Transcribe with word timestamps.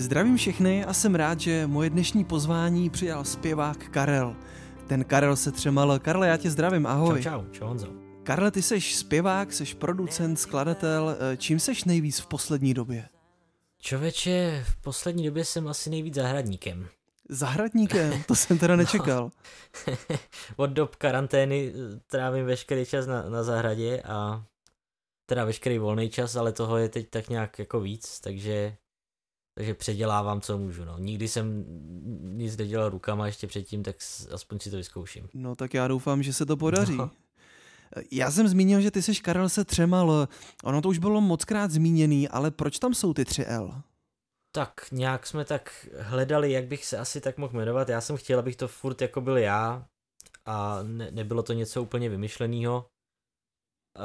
Zdravím 0.00 0.36
všechny 0.36 0.84
a 0.84 0.92
jsem 0.92 1.14
rád, 1.14 1.40
že 1.40 1.66
moje 1.66 1.90
dnešní 1.90 2.24
pozvání 2.24 2.90
přijal 2.90 3.24
zpěvák 3.24 3.88
Karel. 3.88 4.36
Ten 4.86 5.04
Karel 5.04 5.36
se 5.36 5.52
třemal. 5.52 5.98
Karle, 5.98 6.28
já 6.28 6.36
tě 6.36 6.50
zdravím, 6.50 6.86
ahoj. 6.86 7.22
Čau, 7.22 7.30
čau, 7.30 7.50
čau 7.50 7.66
Honzo. 7.66 7.86
Karle, 8.22 8.50
ty 8.50 8.62
seš 8.62 8.96
zpěvák, 8.96 9.52
seš 9.52 9.74
producent, 9.74 10.40
skladatel. 10.40 11.16
Čím 11.36 11.60
seš 11.60 11.84
nejvíc 11.84 12.20
v 12.20 12.26
poslední 12.26 12.74
době? 12.74 13.08
Čověče, 13.78 14.64
v 14.68 14.82
poslední 14.82 15.24
době 15.24 15.44
jsem 15.44 15.68
asi 15.68 15.90
nejvíc 15.90 16.14
zahradníkem. 16.14 16.88
Zahradníkem? 17.28 18.22
To 18.26 18.34
jsem 18.34 18.58
teda 18.58 18.76
nečekal. 18.82 19.30
No. 19.88 19.96
Od 20.56 20.70
dob 20.70 20.96
karantény 20.96 21.72
trávím 22.06 22.46
veškerý 22.46 22.86
čas 22.86 23.06
na, 23.06 23.28
na 23.28 23.42
zahradě 23.42 24.02
a 24.02 24.44
teda 25.26 25.44
veškerý 25.44 25.78
volný 25.78 26.10
čas, 26.10 26.36
ale 26.36 26.52
toho 26.52 26.76
je 26.76 26.88
teď 26.88 27.10
tak 27.10 27.28
nějak 27.28 27.58
jako 27.58 27.80
víc, 27.80 28.20
takže 28.20 28.76
takže 29.58 29.74
předělávám, 29.74 30.40
co 30.40 30.58
můžu. 30.58 30.84
No. 30.84 30.98
Nikdy 30.98 31.28
jsem 31.28 31.64
nic 32.36 32.56
nedělal 32.56 32.88
rukama 32.88 33.26
ještě 33.26 33.46
předtím, 33.46 33.82
tak 33.82 33.96
aspoň 34.34 34.58
si 34.60 34.70
to 34.70 34.76
vyzkouším. 34.76 35.28
No 35.34 35.56
tak 35.56 35.74
já 35.74 35.88
doufám, 35.88 36.22
že 36.22 36.32
se 36.32 36.46
to 36.46 36.56
podaří. 36.56 36.96
No. 36.96 37.10
Já 38.10 38.30
jsem 38.30 38.48
zmínil, 38.48 38.80
že 38.80 38.90
ty 38.90 39.02
jsi 39.02 39.14
Karel 39.14 39.48
se 39.48 39.64
třemal. 39.64 40.28
Ono 40.64 40.82
to 40.82 40.88
už 40.88 40.98
bylo 40.98 41.20
moc 41.20 41.44
krát 41.44 41.70
zmíněný, 41.70 42.28
ale 42.28 42.50
proč 42.50 42.78
tam 42.78 42.94
jsou 42.94 43.14
ty 43.14 43.24
tři 43.24 43.44
L? 43.44 43.82
Tak 44.52 44.72
nějak 44.92 45.26
jsme 45.26 45.44
tak 45.44 45.88
hledali, 45.98 46.52
jak 46.52 46.66
bych 46.66 46.84
se 46.84 46.98
asi 46.98 47.20
tak 47.20 47.38
mohl 47.38 47.56
jmenovat. 47.56 47.88
Já 47.88 48.00
jsem 48.00 48.16
chtěl, 48.16 48.38
abych 48.38 48.56
to 48.56 48.68
furt 48.68 49.02
jako 49.02 49.20
byl 49.20 49.38
já 49.38 49.86
a 50.46 50.78
ne, 50.82 51.10
nebylo 51.10 51.42
to 51.42 51.52
něco 51.52 51.82
úplně 51.82 52.08
vymyšleného. 52.08 52.86
Uh, 53.98 54.04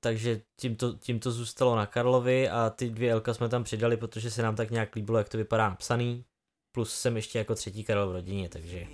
takže 0.00 0.40
tím 0.60 0.76
to, 0.76 0.92
tím 0.92 1.20
to 1.20 1.30
zůstalo 1.30 1.76
na 1.76 1.86
Karlovi 1.86 2.48
a 2.48 2.70
ty 2.70 2.90
dvě 2.90 3.14
Lka 3.14 3.34
jsme 3.34 3.48
tam 3.48 3.64
přidali, 3.64 3.96
protože 3.96 4.30
se 4.30 4.42
nám 4.42 4.56
tak 4.56 4.70
nějak 4.70 4.94
líbilo, 4.94 5.18
jak 5.18 5.28
to 5.28 5.38
vypadá 5.38 5.68
napsaný. 5.68 6.24
Plus 6.72 6.94
jsem 6.94 7.16
ještě 7.16 7.38
jako 7.38 7.54
třetí 7.54 7.84
Karel 7.84 8.08
v 8.08 8.12
rodině, 8.12 8.48
takže... 8.48 8.86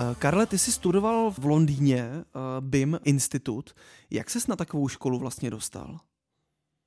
Uh, 0.00 0.14
Karle, 0.18 0.46
ty 0.46 0.58
jsi 0.58 0.72
studoval 0.72 1.30
v 1.30 1.44
Londýně 1.44 2.10
uh, 2.12 2.20
BIM 2.60 2.98
Institut. 3.04 3.74
Jak 4.10 4.30
ses 4.30 4.46
na 4.46 4.56
takovou 4.56 4.88
školu 4.88 5.18
vlastně 5.18 5.50
dostal? 5.50 5.98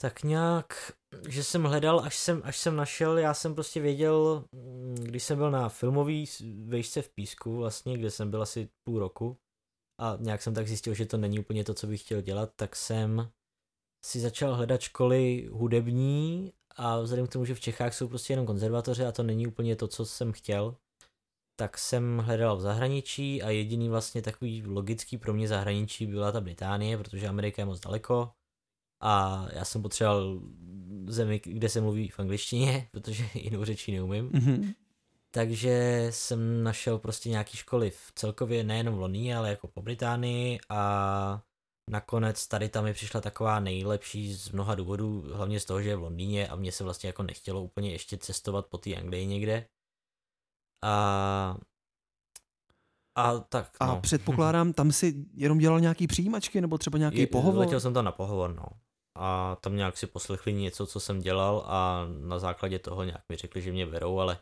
Tak 0.03 0.23
nějak, 0.23 0.91
že 1.29 1.43
jsem 1.43 1.63
hledal, 1.63 1.99
až 1.99 2.17
jsem, 2.17 2.41
až 2.43 2.57
jsem 2.57 2.75
našel, 2.75 3.17
já 3.17 3.33
jsem 3.33 3.53
prostě 3.53 3.81
věděl, 3.81 4.45
mm, 4.51 4.95
když 4.95 5.23
jsem 5.23 5.37
byl 5.37 5.51
na 5.51 5.69
filmový 5.69 6.25
vejšce 6.65 7.01
v 7.01 7.09
Písku 7.09 7.57
vlastně, 7.57 7.97
kde 7.97 8.11
jsem 8.11 8.31
byl 8.31 8.41
asi 8.41 8.69
půl 8.83 8.99
roku 8.99 9.37
a 10.01 10.17
nějak 10.19 10.41
jsem 10.41 10.53
tak 10.53 10.67
zjistil, 10.67 10.93
že 10.93 11.05
to 11.05 11.17
není 11.17 11.39
úplně 11.39 11.63
to, 11.63 11.73
co 11.73 11.87
bych 11.87 12.01
chtěl 12.01 12.21
dělat, 12.21 12.51
tak 12.55 12.75
jsem 12.75 13.31
si 14.05 14.19
začal 14.19 14.55
hledat 14.55 14.81
školy 14.81 15.49
hudební 15.51 16.53
a 16.75 16.99
vzhledem 16.99 17.27
k 17.27 17.31
tomu, 17.31 17.45
že 17.45 17.55
v 17.55 17.59
Čechách 17.59 17.93
jsou 17.93 18.07
prostě 18.07 18.33
jenom 18.33 18.45
konzervatoře 18.45 19.05
a 19.05 19.11
to 19.11 19.23
není 19.23 19.47
úplně 19.47 19.75
to, 19.75 19.87
co 19.87 20.05
jsem 20.05 20.31
chtěl, 20.31 20.75
tak 21.59 21.77
jsem 21.77 22.17
hledal 22.17 22.57
v 22.57 22.61
zahraničí 22.61 23.43
a 23.43 23.49
jediný 23.49 23.89
vlastně 23.89 24.21
takový 24.21 24.65
logický 24.65 25.17
pro 25.17 25.33
mě 25.33 25.47
zahraničí 25.47 26.07
byla 26.07 26.31
ta 26.31 26.41
Británie, 26.41 26.97
protože 26.97 27.27
Amerika 27.27 27.61
je 27.61 27.65
moc 27.65 27.79
daleko 27.79 28.31
a 29.03 29.47
já 29.53 29.65
jsem 29.65 29.81
potřeboval 29.81 30.39
zemi, 31.07 31.41
kde 31.43 31.69
se 31.69 31.81
mluví 31.81 32.09
v 32.09 32.19
angličtině, 32.19 32.87
protože 32.91 33.25
jinou 33.33 33.65
řečí 33.65 33.91
neumím. 33.91 34.29
Mm-hmm. 34.29 34.73
Takže 35.31 36.07
jsem 36.09 36.63
našel 36.63 36.99
prostě 36.99 37.29
nějaký 37.29 37.57
školy 37.57 37.89
v 37.89 38.11
celkově 38.15 38.63
nejenom 38.63 38.95
v 38.95 38.99
Londýně, 38.99 39.37
ale 39.37 39.49
jako 39.49 39.67
po 39.67 39.81
Británii 39.81 40.59
a 40.69 41.41
nakonec 41.89 42.47
tady 42.47 42.69
tam 42.69 42.83
mi 42.83 42.93
přišla 42.93 43.21
taková 43.21 43.59
nejlepší 43.59 44.33
z 44.33 44.49
mnoha 44.49 44.75
důvodů, 44.75 45.23
hlavně 45.33 45.59
z 45.59 45.65
toho, 45.65 45.81
že 45.81 45.89
je 45.89 45.95
v 45.95 46.01
Londýně 46.01 46.47
a 46.47 46.55
mě 46.55 46.71
se 46.71 46.83
vlastně 46.83 47.07
jako 47.07 47.23
nechtělo 47.23 47.63
úplně 47.63 47.91
ještě 47.91 48.17
cestovat 48.17 48.65
po 48.65 48.77
té 48.77 48.95
Anglii 48.95 49.25
někde. 49.25 49.65
A 50.83 51.57
a 53.15 53.39
tak, 53.39 53.71
no. 53.81 53.91
A 53.91 53.95
předpokládám, 53.95 54.73
tam 54.73 54.91
si 54.91 55.25
jenom 55.33 55.57
dělal 55.57 55.79
nějaký 55.79 56.07
přijímačky 56.07 56.61
nebo 56.61 56.77
třeba 56.77 56.97
nějaký 56.97 57.19
je, 57.19 57.27
pohovor? 57.27 57.59
Letěl 57.59 57.79
jsem 57.79 57.93
tam 57.93 58.05
na 58.05 58.11
pohovor, 58.11 58.55
no 58.55 58.65
a 59.15 59.57
tam 59.61 59.75
nějak 59.75 59.97
si 59.97 60.07
poslechli 60.07 60.53
něco, 60.53 60.85
co 60.85 60.99
jsem 60.99 61.19
dělal 61.19 61.63
a 61.67 62.05
na 62.19 62.39
základě 62.39 62.79
toho 62.79 63.03
nějak 63.03 63.23
mi 63.29 63.35
řekli, 63.35 63.61
že 63.61 63.71
mě 63.71 63.85
berou, 63.85 64.19
ale 64.19 64.39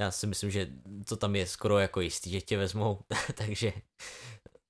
já 0.00 0.10
si 0.10 0.26
myslím, 0.26 0.50
že 0.50 0.72
to 1.08 1.16
tam 1.16 1.36
je 1.36 1.46
skoro 1.46 1.78
jako 1.78 2.00
jistý, 2.00 2.30
že 2.30 2.40
tě 2.40 2.56
vezmou, 2.58 3.00
takže, 3.34 3.72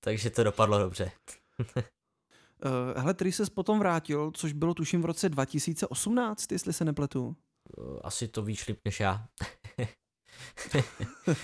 takže 0.01 0.31
to 0.31 0.45
dopadlo 0.45 0.79
dobře. 0.79 1.13
Uh, 1.61 1.77
hele, 2.97 3.15
se 3.31 3.45
potom 3.55 3.79
vrátil, 3.79 4.31
což 4.35 4.53
bylo 4.53 4.75
tuším 4.75 5.03
v 5.03 5.05
roce 5.05 5.29
2018, 5.29 6.53
jestli 6.53 6.73
se 6.73 6.85
nepletu. 6.85 7.37
Uh, 7.79 7.99
asi 8.03 8.29
to 8.29 8.43
víš 8.43 8.69
líp 8.69 8.81
než 8.85 9.01
já. 9.01 9.27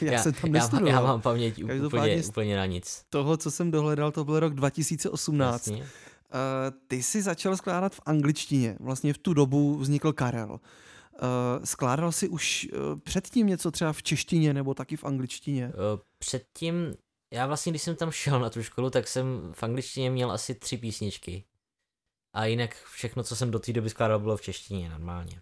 já, 0.00 0.12
já 0.12 0.22
jsem 0.22 0.32
tam 0.32 0.54
já, 0.54 0.70
já 0.86 1.00
mám 1.00 1.20
paměť 1.20 1.64
úplně, 1.64 2.22
úplně 2.28 2.56
na 2.56 2.66
nic. 2.66 3.04
Toho, 3.08 3.36
co 3.36 3.50
jsem 3.50 3.70
dohledal, 3.70 4.12
to 4.12 4.24
byl 4.24 4.40
rok 4.40 4.54
2018. 4.54 5.66
Jasně. 5.68 5.88
Uh, 6.34 6.78
ty 6.88 7.02
jsi 7.02 7.22
začal 7.22 7.56
skládat 7.56 7.94
v 7.94 8.00
angličtině, 8.06 8.76
vlastně 8.80 9.12
v 9.12 9.18
tu 9.18 9.34
dobu 9.34 9.76
vznikl 9.76 10.12
Karel. 10.12 10.50
Uh, 10.50 11.64
skládal 11.64 12.12
jsi 12.12 12.28
už 12.28 12.68
uh, 12.72 12.98
předtím 13.00 13.46
něco 13.46 13.70
třeba 13.70 13.92
v 13.92 14.02
češtině 14.02 14.54
nebo 14.54 14.74
taky 14.74 14.96
v 14.96 15.04
angličtině? 15.04 15.72
Předtím, 16.18 16.94
já 17.32 17.46
vlastně, 17.46 17.72
když 17.72 17.82
jsem 17.82 17.96
tam 17.96 18.10
šel 18.10 18.40
na 18.40 18.50
tu 18.50 18.62
školu, 18.62 18.90
tak 18.90 19.08
jsem 19.08 19.52
v 19.52 19.62
angličtině 19.62 20.10
měl 20.10 20.32
asi 20.32 20.54
tři 20.54 20.76
písničky. 20.76 21.44
A 22.34 22.44
jinak 22.44 22.74
všechno, 22.92 23.22
co 23.22 23.36
jsem 23.36 23.50
do 23.50 23.58
té 23.58 23.72
doby 23.72 23.90
skládal, 23.90 24.18
bylo 24.18 24.36
v 24.36 24.42
češtině 24.42 24.90
normálně. 24.90 25.40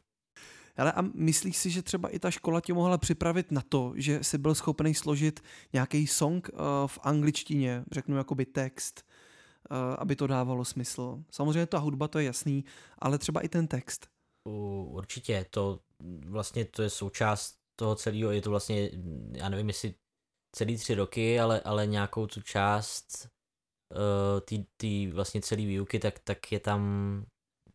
Ale 0.76 0.92
a 0.92 1.02
myslíš 1.02 1.56
si, 1.56 1.70
že 1.70 1.82
třeba 1.82 2.08
i 2.08 2.19
ta 2.19 2.30
škola 2.30 2.60
tě 2.60 2.75
mohla 2.75 2.98
připravit 2.98 3.52
na 3.52 3.62
to, 3.69 3.92
že 3.96 4.25
jsi 4.25 4.38
byl 4.38 4.54
schopný 4.54 4.94
složit 4.94 5.41
nějaký 5.72 6.06
song 6.06 6.50
v 6.86 6.98
angličtině, 7.02 7.84
řeknu 7.92 8.16
jakoby 8.16 8.46
text, 8.46 9.04
Eh, 9.10 9.16
aby 9.99 10.16
to 10.16 10.27
dávalo 10.27 10.65
smysl. 10.65 11.22
Samozřejmě 11.31 11.66
ta 11.66 11.78
hudba, 11.78 12.09
to 12.09 12.19
je 12.19 12.25
jasný, 12.25 12.65
ale 12.99 13.19
třeba 13.19 13.41
i 13.41 13.49
ten 13.49 13.66
text. 13.66 14.09
Určitě, 14.87 15.47
to 15.50 15.81
vlastně 16.27 16.65
to 16.65 16.82
je 16.82 16.91
součást 16.91 17.54
toho 17.78 17.94
celého, 17.94 18.31
je 18.31 18.43
to 18.43 18.50
vlastně, 18.50 18.91
já 19.32 19.49
nevím, 19.49 19.69
jestli 19.69 19.94
celý 20.56 20.76
tři 20.76 20.94
roky, 20.94 21.41
ale, 21.41 21.60
ale 21.60 21.87
nějakou 21.87 22.26
tu 22.26 22.43
část 22.43 23.28
uh, 23.94 24.65
ty 24.76 25.10
vlastně 25.10 25.41
celý 25.41 25.66
výuky, 25.66 25.99
tak, 25.99 26.19
tak 26.19 26.53
je 26.53 26.60
tam 26.60 26.81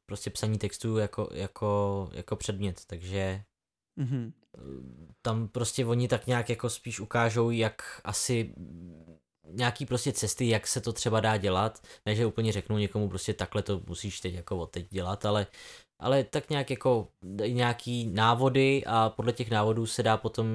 prostě 0.05 0.29
psaní 0.29 0.57
textů 0.57 0.97
jako, 0.97 1.29
jako, 1.33 2.09
jako 2.13 2.35
předmět, 2.35 2.85
takže 2.85 3.43
mm-hmm. 3.99 4.33
tam 5.21 5.47
prostě 5.47 5.85
oni 5.85 6.07
tak 6.07 6.27
nějak 6.27 6.49
jako 6.49 6.69
spíš 6.69 6.99
ukážou, 6.99 7.49
jak 7.49 8.01
asi 8.03 8.55
nějaký 9.53 9.85
prostě 9.85 10.11
cesty, 10.11 10.49
jak 10.49 10.67
se 10.67 10.81
to 10.81 10.93
třeba 10.93 11.19
dá 11.19 11.37
dělat, 11.37 11.81
ne, 12.05 12.15
že 12.15 12.25
úplně 12.25 12.51
řeknu 12.51 12.77
někomu 12.77 13.09
prostě 13.09 13.33
takhle 13.33 13.61
to 13.61 13.81
musíš 13.87 14.19
teď 14.19 14.33
jako 14.33 14.57
od 14.57 14.71
teď 14.71 14.87
dělat, 14.89 15.25
ale, 15.25 15.47
ale 15.99 16.23
tak 16.23 16.49
nějak 16.49 16.69
jako 16.69 17.07
nějaký 17.47 18.05
návody 18.05 18.83
a 18.85 19.09
podle 19.09 19.33
těch 19.33 19.49
návodů 19.49 19.85
se 19.85 20.03
dá 20.03 20.17
potom... 20.17 20.47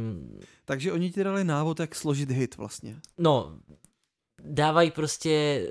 Takže 0.64 0.92
oni 0.92 1.10
ti 1.10 1.24
dali 1.24 1.44
návod, 1.44 1.80
jak 1.80 1.94
složit 1.94 2.30
hit 2.30 2.56
vlastně. 2.56 2.96
No, 3.18 3.58
dávají 4.42 4.90
prostě 4.90 5.62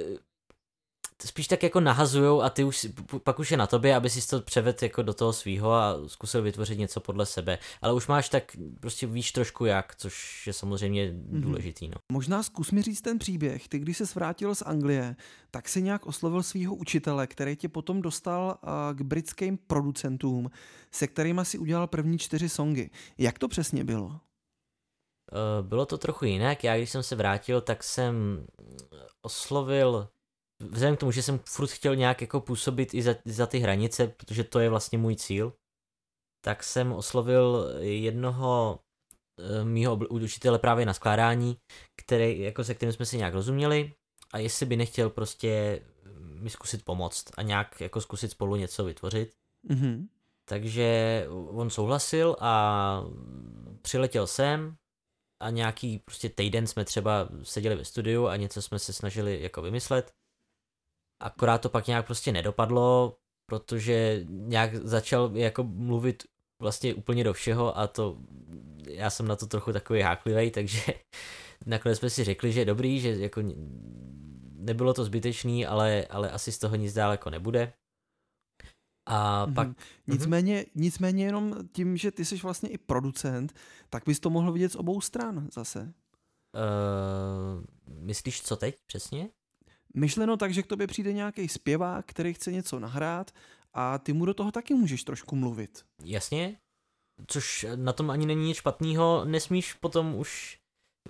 spíš 1.24 1.48
tak 1.48 1.64
jako 1.64 1.80
nahazujou 1.80 2.42
a 2.42 2.50
ty 2.50 2.64
už, 2.64 2.88
pak 3.24 3.40
už 3.40 3.52
je 3.52 3.58
na 3.58 3.68
tobě, 3.68 3.96
aby 3.96 4.09
si 4.09 4.28
to 4.28 4.42
převedl 4.42 4.78
jako 4.81 5.02
do 5.02 5.14
toho 5.14 5.34
svýho 5.34 5.74
a 5.74 5.96
zkusil 6.08 6.42
vytvořit 6.42 6.80
něco 6.80 7.00
podle 7.00 7.26
sebe. 7.26 7.58
Ale 7.81 7.94
už 7.94 8.08
máš 8.08 8.30
tak, 8.30 8.58
prostě 8.80 9.08
víš 9.08 9.31
trošku 9.31 9.66
jak, 9.66 9.96
což 9.96 10.48
je 10.48 10.54
samozřejmě 10.54 11.08
mm-hmm. 11.08 11.42
důležitý. 11.42 11.88
No. 11.88 11.96
Možná 12.12 12.44
zkus 12.44 12.72
mi 12.72 12.81
říct 12.81 13.02
ten 13.02 13.20
příběh. 13.20 13.68
Ty, 13.68 13.80
když 13.80 13.98
se 13.98 14.04
vrátil 14.16 14.56
z 14.56 14.62
Anglie, 14.62 15.16
tak 15.52 15.70
si 15.70 15.81
nějak 15.81 16.06
oslovil 16.06 16.44
svého 16.44 16.75
učitele, 16.75 17.28
který 17.28 17.56
tě 17.56 17.69
potom 17.69 18.01
dostal 18.01 18.57
k 18.94 19.01
britským 19.01 19.57
producentům, 19.57 20.51
se 20.92 21.07
kterými 21.07 21.42
si 21.44 21.57
udělal 21.57 21.88
první 21.88 22.18
čtyři 22.18 22.50
songy. 22.50 22.89
Jak 23.18 23.39
to 23.39 23.48
přesně 23.48 23.84
bylo? 23.84 24.19
Eh, 25.31 25.63
bylo 25.63 25.86
to 25.86 25.98
trochu 25.98 26.25
jinak. 26.25 26.63
Já, 26.63 26.78
když 26.78 26.89
jsem 26.89 27.04
se 27.04 27.16
vrátil, 27.16 27.62
tak 27.62 27.84
jsem 27.84 28.45
oslovil 29.22 30.10
vzhledem 30.60 30.96
k 30.96 31.00
tomu, 31.00 31.12
že 31.12 31.22
jsem 31.22 31.40
furt 31.46 31.72
chtěl 31.72 31.96
nějak 31.96 32.22
jako 32.22 32.42
působit 32.42 32.94
i 32.94 33.02
za, 33.02 33.16
za 33.25 33.48
ty 33.48 33.60
hranice, 33.60 34.07
protože 34.07 34.44
to 34.44 34.60
je 34.60 34.69
vlastně 34.69 34.98
můj 34.98 35.16
cíl, 35.16 35.54
tak 36.42 36.63
jsem 36.63 36.94
oslovil 36.94 37.69
jednoho 37.80 38.80
e, 39.40 39.63
mýho 39.66 39.96
učitele 40.10 40.60
právě 40.60 40.86
na 40.86 40.94
skládání, 40.94 41.57
který, 41.96 42.40
jako 42.40 42.63
se 42.63 42.74
kterým 42.74 42.94
jsme 42.94 43.06
si 43.06 43.18
nějak 43.18 43.34
rozuměli 43.34 43.94
a 44.31 44.38
jestli 44.38 44.66
by 44.66 44.75
nechtěl 44.75 45.10
prostě 45.10 45.81
mi 46.19 46.50
zkusit 46.50 46.86
pomoct 46.86 47.25
a 47.38 47.42
nějak 47.42 47.81
jako 47.81 48.01
zkusit 48.01 48.31
spolu 48.31 48.56
něco 48.56 48.84
vytvořit. 48.84 49.34
Mm-hmm. 49.69 50.08
Takže 50.46 51.25
on 51.30 51.69
souhlasil 51.69 52.36
a 52.40 53.04
přiletěl 53.81 54.28
sem 54.28 54.75
a 55.40 55.50
nějaký 55.50 56.00
prostě 56.00 56.30
týden 56.30 56.68
jsme 56.68 56.86
třeba 56.86 57.30
seděli 57.44 57.75
ve 57.75 57.86
studiu 57.86 58.28
a 58.28 58.36
něco 58.36 58.62
jsme 58.62 58.80
se 58.80 58.94
snažili 58.94 59.42
jako 59.42 59.62
vymyslet 59.62 60.13
Akorát 61.23 61.57
to 61.57 61.69
pak 61.69 61.88
nějak 61.88 62.06
prostě 62.06 62.31
nedopadlo, 62.31 63.17
protože 63.50 64.25
nějak 64.27 64.75
začal 64.75 65.31
jako 65.33 65.63
mluvit 65.63 66.23
vlastně 66.62 66.94
úplně 66.94 67.23
do 67.23 67.33
všeho 67.33 67.77
a 67.77 67.88
to 67.88 68.17
já 68.88 69.09
jsem 69.09 69.27
na 69.27 69.35
to 69.35 69.47
trochu 69.47 69.73
takový 69.73 70.01
háklivý, 70.01 70.51
takže 70.51 70.81
nakonec 71.65 71.97
jsme 71.97 72.09
si 72.09 72.23
řekli, 72.23 72.51
že 72.51 72.62
je 72.62 72.65
dobrý, 72.65 73.00
že 73.00 73.15
jako 73.15 73.41
nebylo 74.51 74.94
to 74.94 75.06
zbytečný, 75.06 75.65
ale, 75.65 76.06
ale 76.06 76.31
asi 76.31 76.51
z 76.51 76.59
toho 76.59 76.75
nic 76.75 76.94
daleko 76.94 77.29
nebude. 77.29 77.73
A 79.07 79.45
mm-hmm. 79.45 79.53
pak... 79.53 79.67
Nicméně, 80.07 80.62
mm-hmm. 80.62 80.71
nicméně 80.75 81.25
jenom 81.25 81.56
tím, 81.71 81.97
že 81.97 82.12
ty 82.12 82.25
jsi 82.25 82.35
vlastně 82.35 82.69
i 82.69 82.77
producent, 82.77 83.53
tak 83.89 84.03
bys 84.06 84.19
to 84.19 84.29
mohl 84.29 84.51
vidět 84.51 84.71
z 84.71 84.75
obou 84.75 85.01
stran 85.01 85.50
zase. 85.53 85.94
Uh, 86.56 87.63
myslíš 87.88 88.41
co 88.41 88.56
teď 88.56 88.75
přesně? 88.85 89.29
Myšleno 89.95 90.38
tak, 90.38 90.53
že 90.53 90.63
k 90.63 90.68
tobě 90.68 90.88
přijde 90.88 91.13
nějaký 91.13 91.47
zpěvák, 91.47 92.06
který 92.06 92.33
chce 92.33 92.51
něco 92.51 92.80
nahrát 92.80 93.31
a 93.74 93.97
ty 93.97 94.13
mu 94.13 94.25
do 94.25 94.33
toho 94.33 94.51
taky 94.51 94.74
můžeš 94.74 95.03
trošku 95.03 95.36
mluvit. 95.36 95.86
Jasně, 96.03 96.57
což 97.27 97.65
na 97.75 97.94
tom 97.94 98.09
ani 98.09 98.25
není 98.25 98.47
nic 98.47 98.57
špatného, 98.57 99.25
nesmíš 99.25 99.74
potom 99.74 100.15
už 100.15 100.59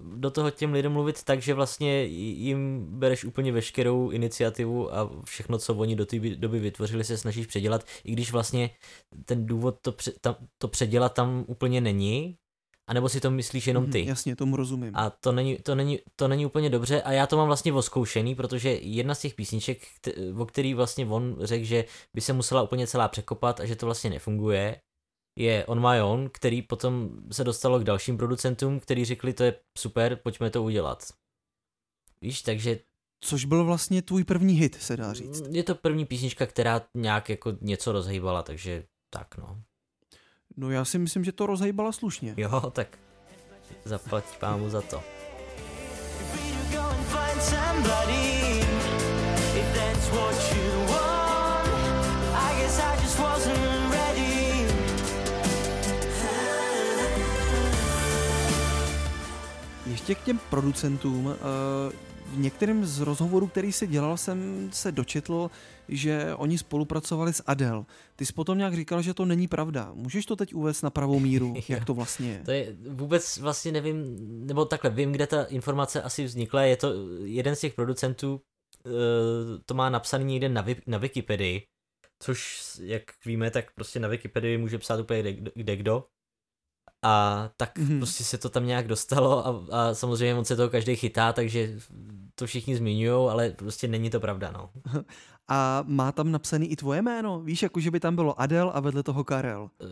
do 0.02 0.32
toho 0.32 0.52
těm 0.52 0.74
lidem 0.74 0.92
mluvit 0.92 1.24
tak, 1.24 1.42
že 1.42 1.54
vlastně 1.54 2.04
jim 2.04 2.86
bereš 2.90 3.24
úplně 3.24 3.52
veškerou 3.52 4.10
iniciativu 4.10 4.96
a 4.96 5.22
všechno, 5.24 5.58
co 5.58 5.76
oni 5.76 5.96
do 5.96 6.06
té 6.06 6.20
doby 6.20 6.60
vytvořili, 6.60 7.04
se 7.04 7.18
snažíš 7.18 7.48
předělat, 7.48 7.86
i 8.04 8.12
když 8.12 8.32
vlastně 8.32 8.70
ten 9.26 9.46
důvod 9.46 9.78
to, 9.82 9.92
pře- 9.92 10.14
tam, 10.22 10.36
to 10.58 10.68
předělat 10.68 11.14
tam 11.14 11.46
úplně 11.48 11.82
není, 11.82 12.38
anebo 12.88 13.10
si 13.10 13.20
to 13.20 13.32
myslíš 13.32 13.68
jenom 13.68 13.84
mhm, 13.84 13.92
ty. 13.92 14.02
Mm, 14.02 14.08
jasně, 14.08 14.36
tomu 14.36 14.56
rozumím. 14.56 14.92
A 14.96 15.10
to 15.10 15.32
není, 15.32 15.58
to, 15.58 15.76
není, 15.76 16.00
to 16.16 16.28
není 16.28 16.46
úplně 16.46 16.70
dobře 16.70 17.02
a 17.02 17.12
já 17.12 17.28
to 17.28 17.38
mám 17.38 17.48
vlastně 17.48 17.74
oskoušený, 17.74 18.36
protože 18.36 18.70
jedna 18.70 19.16
z 19.16 19.22
těch 19.22 19.34
písniček, 19.34 19.88
o 20.38 20.46
který 20.46 20.74
vlastně 20.74 21.06
on 21.06 21.38
řekl, 21.40 21.66
že 21.66 21.86
by 22.14 22.22
se 22.22 22.34
musela 22.34 22.62
úplně 22.62 22.88
celá 22.88 23.08
překopat 23.08 23.60
a 23.60 23.66
že 23.66 23.76
to 23.76 23.86
vlastně 23.86 24.10
nefunguje, 24.10 24.82
je 25.40 25.66
On 25.66 25.90
My 25.90 26.02
Own, 26.02 26.30
který 26.30 26.62
potom 26.62 27.10
se 27.32 27.44
dostalo 27.44 27.80
k 27.80 27.84
dalším 27.84 28.18
producentům, 28.18 28.80
kteří 28.80 29.06
řekli, 29.06 29.34
to 29.34 29.44
je 29.44 29.60
super, 29.78 30.16
pojďme 30.16 30.50
to 30.50 30.64
udělat. 30.64 31.04
Víš, 32.22 32.42
takže... 32.42 32.80
Což 33.24 33.46
byl 33.46 33.66
vlastně 33.66 34.02
tvůj 34.02 34.24
první 34.24 34.54
hit, 34.54 34.76
se 34.76 34.98
dá 34.98 35.14
říct. 35.14 35.44
Je 35.52 35.64
to 35.64 35.76
první 35.76 36.06
písnička, 36.06 36.46
která 36.46 36.82
nějak 36.94 37.30
jako 37.30 37.54
něco 37.62 37.92
rozhýbala, 37.92 38.44
takže 38.44 38.84
tak 39.10 39.38
no. 39.38 39.62
No 40.58 40.72
já 40.72 40.86
si 40.86 41.00
myslím, 41.00 41.24
že 41.24 41.32
to 41.32 41.46
rozhýbala 41.46 41.92
slušně. 41.92 42.34
Jo, 42.38 42.72
tak 42.72 42.98
zaplať 43.86 44.38
pámu 44.40 44.70
za 44.70 44.82
to. 44.82 45.04
Ještě 59.86 60.16
k 60.16 60.24
těm 60.24 60.40
producentům. 60.50 61.36
V 62.26 62.38
některém 62.38 62.86
z 62.86 63.00
rozhovorů, 63.00 63.48
který 63.48 63.72
si 63.72 63.88
dělal, 63.88 64.18
jsem 64.18 64.70
se 64.74 64.92
dočetl, 64.92 65.52
že 65.90 66.36
oni 66.36 66.58
spolupracovali 66.58 67.34
s 67.34 67.44
Adele. 67.48 67.86
Ty 68.16 68.26
jsi 68.26 68.34
potom 68.34 68.58
nějak 68.58 68.76
říkal, 68.76 69.02
že 69.02 69.14
to 69.14 69.26
není 69.26 69.48
pravda. 69.48 69.92
Můžeš 69.94 70.26
to 70.26 70.36
teď 70.36 70.54
uvést 70.54 70.82
na 70.82 70.90
pravou 70.90 71.20
míru, 71.20 71.54
jak 71.70 71.86
to 71.86 71.94
vlastně 71.94 72.32
je? 72.32 72.42
To 72.46 72.52
je 72.52 72.76
vůbec 72.90 73.38
vlastně 73.38 73.72
nevím, 73.72 74.18
nebo 74.48 74.66
takhle, 74.66 74.90
vím, 74.90 75.12
kde 75.12 75.28
ta 75.28 75.44
informace 75.44 76.02
asi 76.02 76.24
vznikla. 76.24 76.62
Je 76.62 76.78
to 76.78 76.94
jeden 77.24 77.56
z 77.56 77.60
těch 77.60 77.74
producentů, 77.74 78.42
eh, 78.86 78.90
to 79.66 79.74
má 79.74 79.90
napsaný 79.90 80.26
někde 80.26 80.50
na, 80.50 80.66
na 80.88 80.98
Wikipedii, 80.98 81.68
což, 82.20 82.62
jak 82.82 83.04
víme, 83.26 83.52
tak 83.52 83.74
prostě 83.74 84.00
na 84.00 84.08
Wikipedii 84.08 84.58
může 84.58 84.78
psát 84.78 85.00
úplně 85.00 85.34
kde, 85.34 85.52
kde 85.56 85.76
kdo. 85.76 86.04
A 87.06 87.50
tak 87.58 87.78
mm-hmm. 87.78 87.98
prostě 87.98 88.24
se 88.24 88.38
to 88.38 88.50
tam 88.50 88.66
nějak 88.66 88.88
dostalo 88.88 89.48
a, 89.48 89.66
a 89.72 89.94
samozřejmě 89.94 90.36
on 90.36 90.46
se 90.46 90.56
toho 90.56 90.70
každý 90.70 90.96
chytá, 90.96 91.34
takže 91.34 91.80
to 92.36 92.46
všichni 92.46 92.76
zmiňují, 92.76 93.30
ale 93.30 93.50
prostě 93.50 93.88
není 93.88 94.10
to 94.10 94.20
pravda, 94.20 94.52
no. 94.52 94.70
A 95.48 95.84
má 95.88 96.12
tam 96.12 96.32
napsaný 96.32 96.72
i 96.72 96.76
tvoje 96.76 97.02
jméno? 97.02 97.42
Víš, 97.42 97.64
jako 97.64 97.80
že 97.80 97.92
by 97.92 98.00
tam 98.00 98.16
bylo 98.16 98.42
Adel 98.42 98.72
a 98.74 98.80
vedle 98.80 99.04
toho 99.04 99.24
Karel? 99.24 99.62
Uh, 99.64 99.88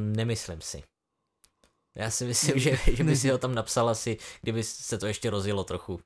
nemyslím 0.00 0.60
si. 0.60 0.82
Já 1.96 2.10
si 2.10 2.24
myslím, 2.24 2.58
že, 2.58 2.78
že 2.92 3.04
by 3.04 3.16
si 3.16 3.30
ho 3.30 3.38
tam 3.38 3.54
napsal 3.54 3.88
asi, 3.88 4.16
kdyby 4.42 4.64
se 4.64 4.98
to 4.98 5.06
ještě 5.06 5.30
rozjelo 5.30 5.64
trochu. 5.64 6.00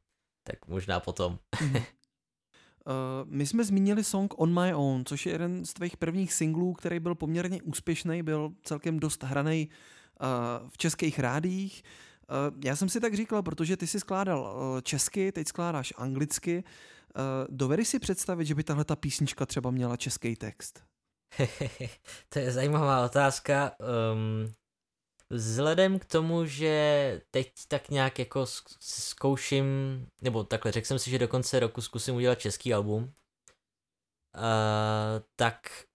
Tak 0.45 0.67
možná 0.67 1.01
potom. 1.01 1.39
Uh, 2.87 3.31
my 3.31 3.47
jsme 3.47 3.65
zmínili 3.65 4.05
song 4.05 4.35
On 4.37 4.63
My 4.63 4.75
Own, 4.75 5.05
což 5.05 5.27
je 5.27 5.33
jeden 5.33 5.65
z 5.65 5.73
tvých 5.73 5.97
prvních 5.97 6.33
singlů, 6.33 6.73
který 6.73 7.01
byl 7.01 7.15
poměrně 7.15 7.63
úspěšný, 7.63 8.23
byl 8.23 8.53
celkem 8.63 9.01
dost 9.01 9.23
hraný 9.23 9.69
v 10.69 10.79
českých 10.79 11.19
rádích. 11.19 11.83
Já 12.65 12.77
jsem 12.77 12.89
si 12.89 13.01
tak 13.01 13.15
říkal, 13.15 13.43
protože 13.43 13.77
ty 13.77 13.87
si 13.87 14.01
skládal 14.01 14.81
česky, 14.83 15.33
teď 15.33 15.49
skládáš 15.49 15.93
anglicky. 15.97 16.65
Dovedy 17.49 17.85
si 17.85 17.99
představit, 17.99 18.45
že 18.45 18.55
by 18.55 18.65
tahle 18.65 18.85
ta 18.85 18.97
písnička 18.97 19.47
třeba 19.47 19.71
měla 19.71 19.97
český 19.97 20.37
text? 20.37 20.85
to 22.29 22.39
je 22.39 22.53
zajímavá 22.53 23.05
otázka. 23.05 23.73
Um, 24.13 24.53
vzhledem 25.31 25.99
k 25.99 26.05
tomu, 26.05 26.47
že 26.47 27.21
teď 27.31 27.53
tak 27.69 27.91
nějak 27.91 28.19
jako 28.19 28.47
zkouším, 28.81 29.67
nebo 30.23 30.45
takhle 30.45 30.73
řekl 30.73 30.87
jsem 30.87 30.99
si, 30.99 31.11
že 31.11 31.19
do 31.19 31.29
konce 31.29 31.61
roku 31.61 31.81
zkusím 31.81 32.15
udělat 32.15 32.41
český 32.41 32.75
album, 32.75 33.03
uh, 33.03 33.11
tak 35.37 35.57
Eh, 35.83 35.92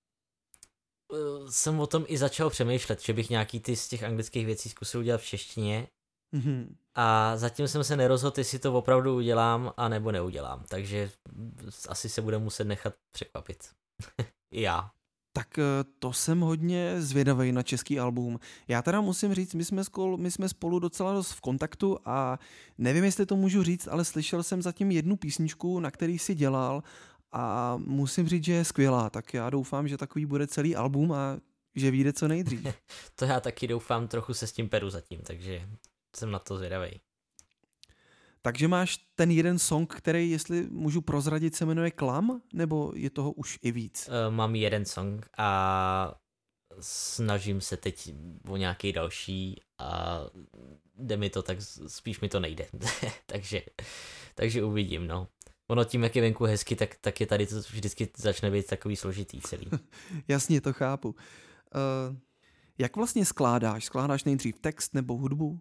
jsem 1.50 1.80
o 1.80 1.88
tom 1.88 2.06
i 2.07 2.18
začal 2.18 2.50
přemýšlet, 2.50 3.01
že 3.01 3.13
bych 3.13 3.30
nějaký 3.30 3.59
ty 3.59 3.75
z 3.75 3.88
těch 3.88 4.04
anglických 4.04 4.45
věcí 4.45 4.69
zkusil 4.69 5.00
udělat 5.00 5.21
v 5.21 5.25
češtině. 5.25 5.88
Mm-hmm. 6.36 6.68
A 6.95 7.38
zatím 7.38 7.68
jsem 7.68 7.83
se 7.83 7.95
nerozhodl, 7.95 8.39
jestli 8.39 8.59
to 8.59 8.74
opravdu 8.74 9.15
udělám, 9.15 9.74
a 9.77 9.89
nebo 9.89 10.12
neudělám. 10.12 10.63
Takže 10.68 11.12
asi 11.89 12.09
se 12.09 12.21
bude 12.21 12.38
muset 12.38 12.63
nechat 12.63 12.94
překvapit. 13.12 13.69
I 14.51 14.62
já. 14.62 14.92
Tak 15.33 15.59
eh, 15.59 15.63
to 16.00 16.13
jsem 16.13 16.39
hodně 16.39 17.01
zvědavý 17.01 17.51
na 17.51 17.63
český 17.63 18.00
album. 18.00 18.39
Já 18.68 18.81
teda 18.81 19.01
musím 19.01 19.33
říct, 19.33 19.54
my 19.54 19.65
jsme, 19.65 19.83
skol, 19.83 20.18
my 20.18 20.31
jsme 20.31 20.50
spolu 20.50 20.80
docela 20.80 21.13
dost 21.13 21.31
v 21.31 21.42
kontaktu 21.42 21.98
a 22.06 22.39
nevím, 22.77 23.04
jestli 23.04 23.25
to 23.25 23.36
můžu 23.36 23.63
říct, 23.63 23.88
ale 23.88 24.06
slyšel 24.06 24.44
jsem 24.44 24.62
zatím 24.62 24.92
jednu 24.92 25.15
písničku, 25.15 25.80
na 25.80 25.92
který 25.92 26.19
si 26.19 26.36
dělal 26.36 26.83
a 27.32 27.78
musím 27.78 28.28
říct, 28.28 28.44
že 28.44 28.54
je 28.54 28.66
skvělá, 28.66 29.10
tak 29.10 29.34
já 29.34 29.50
doufám, 29.50 29.88
že 29.88 29.98
takový 29.98 30.26
bude 30.26 30.48
celý 30.48 30.76
album 30.76 31.12
a 31.12 31.38
že 31.76 31.92
vyjde 31.92 32.14
co 32.14 32.28
nejdřív. 32.28 32.68
to 33.16 33.26
já 33.26 33.40
taky 33.40 33.68
doufám, 33.68 34.07
trochu 34.07 34.34
se 34.34 34.48
s 34.48 34.52
tím 34.52 34.69
peru 34.69 34.90
zatím, 34.90 35.22
takže 35.22 35.69
jsem 36.16 36.31
na 36.31 36.40
to 36.40 36.57
zvědavý. 36.57 37.02
Takže 38.42 38.68
máš 38.68 38.98
ten 39.16 39.31
jeden 39.31 39.60
song, 39.60 39.96
který, 39.96 40.31
jestli 40.31 40.68
můžu 40.69 41.02
prozradit, 41.02 41.56
se 41.56 41.66
jmenuje 41.66 41.92
Klam, 41.92 42.42
nebo 42.54 42.92
je 42.96 43.10
toho 43.10 43.31
už 43.31 43.60
i 43.62 43.72
víc? 43.72 44.07
Uh, 44.07 44.36
mám 44.36 44.56
jeden 44.56 44.86
song 44.86 45.30
a 45.38 46.19
snažím 46.80 47.62
se 47.62 47.78
teď 47.78 48.14
o 48.48 48.57
nějaký 48.57 48.94
další 48.94 49.62
a 49.78 50.19
jde 50.96 51.18
mi 51.18 51.30
to, 51.30 51.44
tak 51.44 51.57
spíš 51.88 52.19
mi 52.19 52.30
to 52.30 52.40
nejde. 52.40 52.68
takže, 53.26 53.62
takže 54.36 54.64
uvidím, 54.64 55.07
no 55.07 55.28
ono 55.68 55.83
tím, 55.83 56.04
jak 56.04 56.16
je 56.16 56.21
venku 56.21 56.44
hezky, 56.44 56.76
tak, 56.76 56.95
tak 57.02 57.19
je 57.19 57.28
tady 57.28 57.47
to 57.47 57.59
vždycky 57.59 58.09
začne 58.18 58.52
být 58.52 58.68
takový 58.68 58.95
složitý 58.95 59.42
celý. 59.42 59.69
Jasně, 60.28 60.62
to 60.62 60.74
chápu. 60.74 61.09
Uh, 61.09 62.16
jak 62.78 62.95
vlastně 62.95 63.26
skládáš? 63.26 63.86
Skládáš 63.86 64.24
nejdřív 64.24 64.59
text 64.59 64.94
nebo 64.94 65.18
hudbu? 65.18 65.47
Uh, 65.47 65.59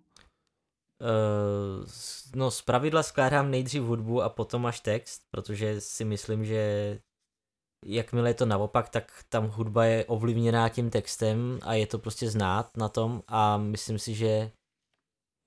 no, 2.35 2.51
z 2.51 2.63
pravidla 2.63 3.03
skládám 3.03 3.51
nejdřív 3.51 3.83
hudbu 3.83 4.23
a 4.23 4.29
potom 4.29 4.67
až 4.67 4.81
text, 4.81 5.23
protože 5.31 5.81
si 5.81 6.05
myslím, 6.05 6.45
že 6.45 6.99
jakmile 7.85 8.31
je 8.31 8.35
to 8.35 8.47
naopak, 8.47 8.89
tak 8.89 9.25
tam 9.29 9.49
hudba 9.49 9.85
je 9.85 10.05
ovlivněná 10.05 10.69
tím 10.69 10.91
textem 10.91 11.59
a 11.63 11.75
je 11.75 11.87
to 11.87 11.99
prostě 11.99 12.31
znát 12.31 12.77
na 12.77 12.89
tom 12.89 13.23
a 13.29 13.57
myslím 13.57 13.99
si, 13.99 14.15
že 14.15 14.51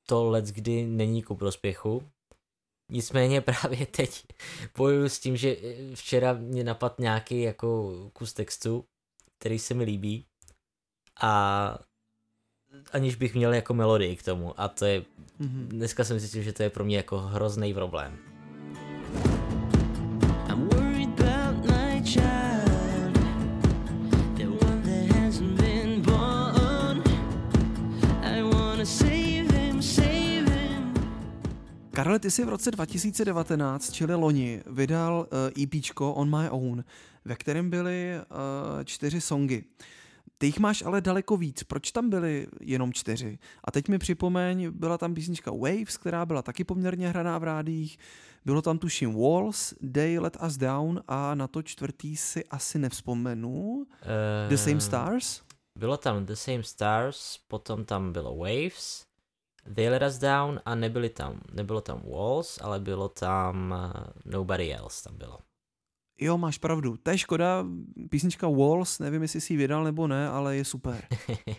to 0.07 0.29
let 0.29 0.45
kdy 0.45 0.85
není 0.85 1.23
ku 1.23 1.35
prospěchu, 1.35 2.03
Nicméně 2.89 3.41
právě 3.61 3.85
teď 3.85 4.23
bojuju 4.77 5.09
s 5.09 5.19
tím, 5.19 5.37
že 5.37 5.55
včera 5.93 6.33
mě 6.33 6.63
napad 6.63 6.99
nějaký 6.99 7.41
jako 7.41 7.93
kus 8.13 8.33
textu, 8.33 8.85
který 9.39 9.59
se 9.59 9.73
mi 9.73 9.83
líbí 9.83 10.25
a 11.21 11.79
aniž 12.91 13.15
bych 13.15 13.35
měl 13.35 13.53
jako 13.53 13.73
melodii 13.73 14.15
k 14.15 14.23
tomu 14.23 14.61
a 14.61 14.67
to 14.67 14.85
je, 14.85 15.01
mm-hmm. 15.01 15.67
dneska 15.67 16.03
jsem 16.03 16.19
zjistil, 16.19 16.43
že 16.43 16.53
to 16.53 16.63
je 16.63 16.69
pro 16.69 16.85
mě 16.85 16.97
jako 16.97 17.19
hrozný 17.19 17.73
problém. 17.73 18.38
Karle, 32.09 32.19
ty 32.19 32.31
jsi 32.31 32.45
v 32.45 32.49
roce 32.49 32.71
2019, 32.71 33.91
čili 33.91 34.15
loni, 34.15 34.61
vydal 34.65 35.27
uh, 35.55 35.63
EPčko 35.63 36.13
On 36.13 36.39
My 36.39 36.49
Own, 36.49 36.83
ve 37.25 37.35
kterém 37.35 37.69
byly 37.69 38.13
uh, 38.17 38.83
čtyři 38.83 39.21
songy. 39.21 39.63
Ty 40.37 40.45
jich 40.45 40.59
máš 40.59 40.81
ale 40.81 41.01
daleko 41.01 41.37
víc. 41.37 41.63
Proč 41.63 41.91
tam 41.91 42.09
byly 42.09 42.47
jenom 42.61 42.93
čtyři? 42.93 43.39
A 43.63 43.71
teď 43.71 43.87
mi 43.89 43.97
připomeň, 43.97 44.71
byla 44.71 44.97
tam 44.97 45.13
písnička 45.13 45.51
Waves, 45.51 45.97
která 45.97 46.25
byla 46.25 46.41
taky 46.41 46.63
poměrně 46.63 47.09
hraná 47.09 47.37
v 47.37 47.43
rádích. 47.43 47.97
Bylo 48.45 48.61
tam 48.61 48.77
tuším 48.77 49.13
Walls, 49.13 49.73
Day 49.81 50.19
Let 50.19 50.37
Us 50.47 50.57
Down 50.57 51.01
a 51.07 51.35
na 51.35 51.47
to 51.47 51.61
čtvrtý 51.61 52.17
si 52.17 52.45
asi 52.45 52.79
nevzpomenu. 52.79 53.51
Uh, 53.51 53.85
The 54.49 54.55
Same 54.55 54.81
Stars? 54.81 55.41
Bylo 55.75 55.97
tam 55.97 56.25
The 56.25 56.33
Same 56.33 56.63
Stars, 56.63 57.37
potom 57.47 57.85
tam 57.85 58.13
bylo 58.13 58.35
Waves, 58.37 59.08
They 59.75 59.89
Let 59.89 60.03
Us 60.07 60.17
Down 60.17 60.59
a 60.65 60.75
nebyly 60.75 61.09
tam, 61.09 61.41
nebylo 61.53 61.81
tam 61.81 62.01
Walls, 62.11 62.59
ale 62.61 62.79
bylo 62.79 63.09
tam 63.09 63.71
uh, 63.71 64.03
Nobody 64.25 64.75
Else 64.75 65.03
tam 65.03 65.17
bylo. 65.17 65.39
Jo, 66.21 66.37
máš 66.37 66.57
pravdu. 66.57 66.97
To 66.97 67.11
je 67.11 67.17
škoda, 67.17 67.65
písnička 68.09 68.47
Walls, 68.47 68.99
nevím, 68.99 69.21
jestli 69.21 69.41
jsi 69.41 69.53
ji 69.53 69.57
vydal 69.57 69.83
nebo 69.83 70.07
ne, 70.07 70.29
ale 70.29 70.55
je 70.55 70.65
super. 70.65 71.01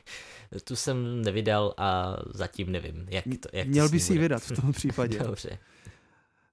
tu 0.65 0.77
jsem 0.77 1.23
nevydal 1.23 1.75
a 1.77 2.17
zatím 2.35 2.73
nevím, 2.73 3.07
jak 3.11 3.25
to 3.25 3.49
jak 3.53 3.69
Měl 3.69 3.89
by 3.89 4.01
si 4.01 4.13
ji 4.13 4.19
vydat 4.19 4.43
v 4.43 4.61
tom 4.61 4.73
případě. 4.81 5.19
Dobře. 5.19 5.59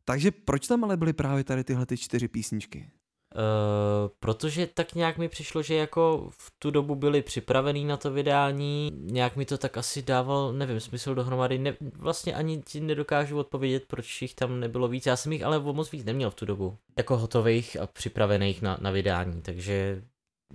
Takže 0.05 0.31
proč 0.31 0.67
tam 0.67 0.83
ale 0.83 0.97
byly 0.97 1.13
právě 1.13 1.43
tady 1.43 1.63
tyhle 1.63 1.85
ty 1.85 1.97
čtyři 1.97 2.27
písničky? 2.27 2.89
Uh, 3.37 4.09
protože 4.19 4.67
tak 4.67 4.95
nějak 4.95 5.17
mi 5.17 5.29
přišlo, 5.29 5.61
že 5.61 5.75
jako 5.75 6.29
v 6.31 6.51
tu 6.59 6.71
dobu 6.71 6.95
byli 6.95 7.21
připravený 7.21 7.85
na 7.85 7.97
to 7.97 8.11
vydání, 8.11 8.91
nějak 8.95 9.35
mi 9.35 9.45
to 9.45 9.57
tak 9.57 9.77
asi 9.77 10.01
dával, 10.01 10.53
nevím, 10.53 10.79
smysl 10.79 11.15
dohromady, 11.15 11.57
ne, 11.57 11.77
vlastně 11.95 12.35
ani 12.35 12.61
ti 12.61 12.81
nedokážu 12.81 13.37
odpovědět, 13.37 13.83
proč 13.87 14.21
jich 14.21 14.35
tam 14.35 14.59
nebylo 14.59 14.87
víc, 14.87 15.05
já 15.05 15.15
jsem 15.15 15.33
jich 15.33 15.43
ale 15.43 15.59
o 15.59 15.73
moc 15.73 15.91
víc 15.91 16.05
neměl 16.05 16.31
v 16.31 16.35
tu 16.35 16.45
dobu, 16.45 16.77
jako 16.97 17.17
hotových 17.17 17.79
a 17.79 17.87
připravených 17.87 18.61
na, 18.61 18.77
na 18.81 18.91
vydání, 18.91 19.41
takže 19.41 20.03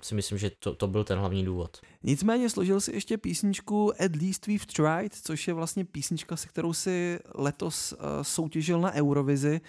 si 0.02 0.14
myslím, 0.14 0.38
že 0.38 0.50
to, 0.58 0.74
to 0.74 0.86
byl 0.86 1.04
ten 1.04 1.18
hlavní 1.18 1.44
důvod. 1.44 1.80
Nicméně 2.02 2.50
složil 2.50 2.80
si 2.80 2.92
ještě 2.92 3.18
písničku 3.18 3.92
At 4.04 4.16
Least 4.22 4.46
We've 4.46 4.66
Tried, 4.66 5.14
což 5.14 5.48
je 5.48 5.54
vlastně 5.54 5.84
písnička, 5.84 6.36
se 6.36 6.48
kterou 6.48 6.72
si 6.72 7.18
letos 7.34 7.92
uh, 7.92 7.98
soutěžil 8.22 8.80
na 8.80 8.92
Eurovizi. 8.92 9.60
Uh, 9.60 9.68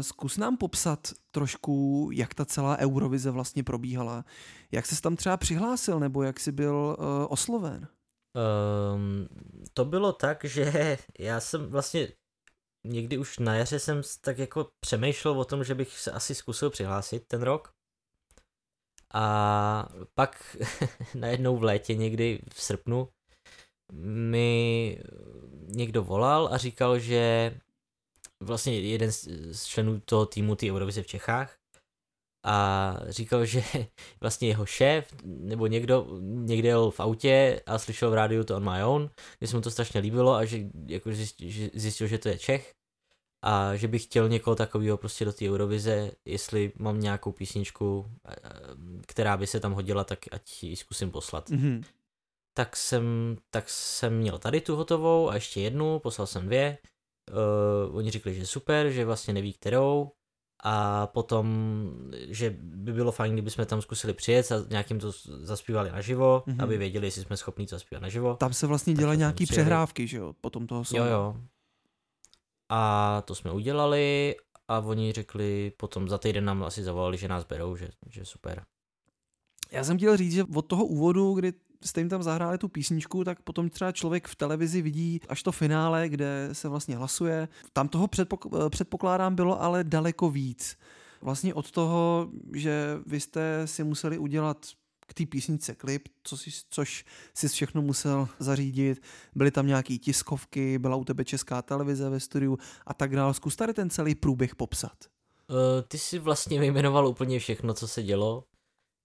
zkus 0.00 0.36
nám 0.36 0.56
popsat 0.56 1.12
trošku, 1.30 2.08
jak 2.12 2.34
ta 2.34 2.44
celá 2.44 2.78
Eurovize 2.78 3.30
vlastně 3.30 3.62
probíhala. 3.62 4.24
Jak 4.72 4.86
se 4.86 5.02
tam 5.02 5.16
třeba 5.16 5.36
přihlásil, 5.36 6.00
nebo 6.00 6.22
jak 6.22 6.40
jsi 6.40 6.52
byl 6.52 6.96
uh, 6.98 7.04
osloven? 7.28 7.88
Um, 8.94 9.28
to 9.74 9.84
bylo 9.84 10.12
tak, 10.12 10.44
že 10.44 10.98
já 11.18 11.40
jsem 11.40 11.66
vlastně 11.66 12.08
někdy 12.84 13.18
už 13.18 13.38
na 13.38 13.54
jaře 13.54 13.78
jsem 13.78 14.02
tak 14.20 14.38
jako 14.38 14.70
přemýšlel 14.80 15.40
o 15.40 15.44
tom, 15.44 15.64
že 15.64 15.74
bych 15.74 15.98
se 15.98 16.10
asi 16.10 16.34
zkusil 16.34 16.70
přihlásit 16.70 17.26
ten 17.26 17.42
rok. 17.42 17.72
A 19.14 19.88
pak 20.14 20.56
najednou 21.14 21.56
v 21.56 21.62
létě, 21.62 21.94
někdy 21.94 22.42
v 22.54 22.62
srpnu, 22.62 23.08
mi 23.92 24.98
někdo 25.66 26.02
volal 26.02 26.48
a 26.52 26.56
říkal, 26.56 26.98
že 26.98 27.54
vlastně 28.44 28.80
jeden 28.80 29.12
z 29.52 29.64
členů 29.64 30.00
toho 30.00 30.26
týmu 30.26 30.54
té 30.54 30.70
Eurovize 30.70 31.02
v 31.02 31.06
Čechách 31.06 31.56
a 32.44 32.96
říkal, 33.08 33.44
že 33.44 33.62
vlastně 34.20 34.48
jeho 34.48 34.66
šéf 34.66 35.14
nebo 35.24 35.66
někdo 35.66 36.06
někde 36.20 36.68
jel 36.68 36.90
v 36.90 37.00
autě 37.00 37.60
a 37.66 37.78
slyšel 37.78 38.10
v 38.10 38.14
rádiu 38.14 38.44
to 38.44 38.56
on 38.56 38.72
my 38.72 38.84
own, 38.84 39.10
kde 39.38 39.48
se 39.48 39.56
mu 39.56 39.62
to 39.62 39.70
strašně 39.70 40.00
líbilo 40.00 40.34
a 40.34 40.44
že 40.44 40.58
jako 40.86 41.12
zjistil, 41.12 41.50
že, 41.50 41.70
zjistil, 41.74 42.06
že 42.06 42.18
to 42.18 42.28
je 42.28 42.38
Čech 42.38 42.74
a 43.44 43.76
že 43.76 43.88
bych 43.88 44.02
chtěl 44.02 44.28
někoho 44.28 44.56
takového 44.56 44.96
prostě 44.96 45.24
do 45.24 45.32
té 45.32 45.48
Eurovize, 45.48 46.10
jestli 46.24 46.72
mám 46.76 47.00
nějakou 47.00 47.32
písničku, 47.32 48.10
která 49.06 49.36
by 49.36 49.46
se 49.46 49.60
tam 49.60 49.72
hodila, 49.72 50.04
tak 50.04 50.18
ať 50.32 50.62
ji 50.62 50.76
zkusím 50.76 51.10
poslat. 51.10 51.50
Mm-hmm. 51.50 51.84
Tak 52.56 52.76
jsem, 52.76 53.36
tak 53.50 53.68
jsem 53.68 54.18
měl 54.18 54.38
tady 54.38 54.60
tu 54.60 54.76
hotovou 54.76 55.30
a 55.30 55.34
ještě 55.34 55.60
jednu, 55.60 55.98
poslal 55.98 56.26
jsem 56.26 56.46
dvě 56.46 56.78
uh, 57.32 57.96
oni 57.96 58.10
řekli, 58.10 58.34
že 58.34 58.46
super, 58.46 58.90
že 58.90 59.04
vlastně 59.04 59.34
neví 59.34 59.52
kterou 59.52 60.10
a 60.66 61.06
potom, 61.06 61.46
že 62.28 62.56
by 62.60 62.92
bylo 62.92 63.12
fajn, 63.12 63.32
kdyby 63.32 63.50
jsme 63.50 63.66
tam 63.66 63.82
zkusili 63.82 64.12
přijet 64.12 64.52
a 64.52 64.64
nějakým 64.70 65.00
to 65.00 65.12
zaspívali 65.26 65.90
naživo, 65.90 66.42
mm-hmm. 66.46 66.62
aby 66.62 66.78
věděli, 66.78 67.06
jestli 67.06 67.22
jsme 67.22 67.36
schopni 67.36 67.66
to 67.66 67.74
zaspívat 67.74 68.02
naživo. 68.02 68.34
Tam 68.36 68.52
se 68.52 68.66
vlastně 68.66 68.94
dělají 68.94 69.18
nějaký 69.18 69.46
přehrávky, 69.46 70.06
že 70.06 70.16
jo, 70.16 70.34
potom 70.40 70.66
toho 70.66 70.84
songu. 70.84 71.04
Jo, 71.04 71.12
jo. 71.12 71.36
A 72.68 73.22
to 73.24 73.34
jsme 73.34 73.52
udělali 73.52 74.36
a 74.68 74.78
oni 74.78 75.12
řekli, 75.12 75.72
potom 75.76 76.08
za 76.08 76.18
týden 76.18 76.44
nám 76.44 76.62
asi 76.62 76.82
zavolali, 76.82 77.16
že 77.18 77.28
nás 77.28 77.44
berou, 77.44 77.76
že, 77.76 77.88
že 78.10 78.24
super. 78.24 78.64
Já 79.72 79.84
jsem 79.84 79.96
chtěl 79.96 80.16
říct, 80.16 80.32
že 80.32 80.44
od 80.54 80.62
toho 80.62 80.84
úvodu, 80.84 81.34
kdy 81.34 81.52
jste 81.84 82.00
jim 82.00 82.08
tam 82.08 82.22
zahráli 82.22 82.58
tu 82.58 82.68
písničku, 82.68 83.24
tak 83.24 83.42
potom 83.42 83.70
třeba 83.70 83.92
člověk 83.92 84.28
v 84.28 84.36
televizi 84.36 84.82
vidí 84.82 85.20
až 85.28 85.42
to 85.42 85.52
finále, 85.52 86.08
kde 86.08 86.48
se 86.52 86.68
vlastně 86.68 86.96
hlasuje. 86.96 87.48
Tam 87.72 87.88
toho 87.88 88.06
předpok- 88.06 88.70
předpokládám 88.70 89.34
bylo 89.34 89.62
ale 89.62 89.84
daleko 89.84 90.30
víc. 90.30 90.76
Vlastně 91.20 91.54
od 91.54 91.70
toho, 91.70 92.28
že 92.52 92.98
vy 93.06 93.20
jste 93.20 93.66
si 93.66 93.84
museli 93.84 94.18
udělat 94.18 94.66
k 95.06 95.14
té 95.14 95.26
písnice 95.26 95.74
klip, 95.74 96.08
co 96.22 96.36
si, 96.36 96.50
což 96.70 97.04
si 97.34 97.48
všechno 97.48 97.82
musel 97.82 98.28
zařídit. 98.38 99.02
Byly 99.34 99.50
tam 99.50 99.66
nějaké 99.66 99.98
tiskovky, 99.98 100.78
byla 100.78 100.96
u 100.96 101.04
tebe 101.04 101.24
česká 101.24 101.62
televize 101.62 102.10
ve 102.10 102.20
studiu 102.20 102.58
a 102.86 102.94
tak 102.94 103.16
dále. 103.16 103.34
Zkus 103.34 103.56
tady 103.56 103.74
ten 103.74 103.90
celý 103.90 104.14
průběh 104.14 104.56
popsat. 104.56 104.96
Uh, 105.50 105.56
ty 105.88 105.98
si 105.98 106.18
vlastně 106.18 106.60
vyjmenoval 106.60 107.08
úplně 107.08 107.38
všechno, 107.38 107.74
co 107.74 107.88
se 107.88 108.02
dělo. 108.02 108.44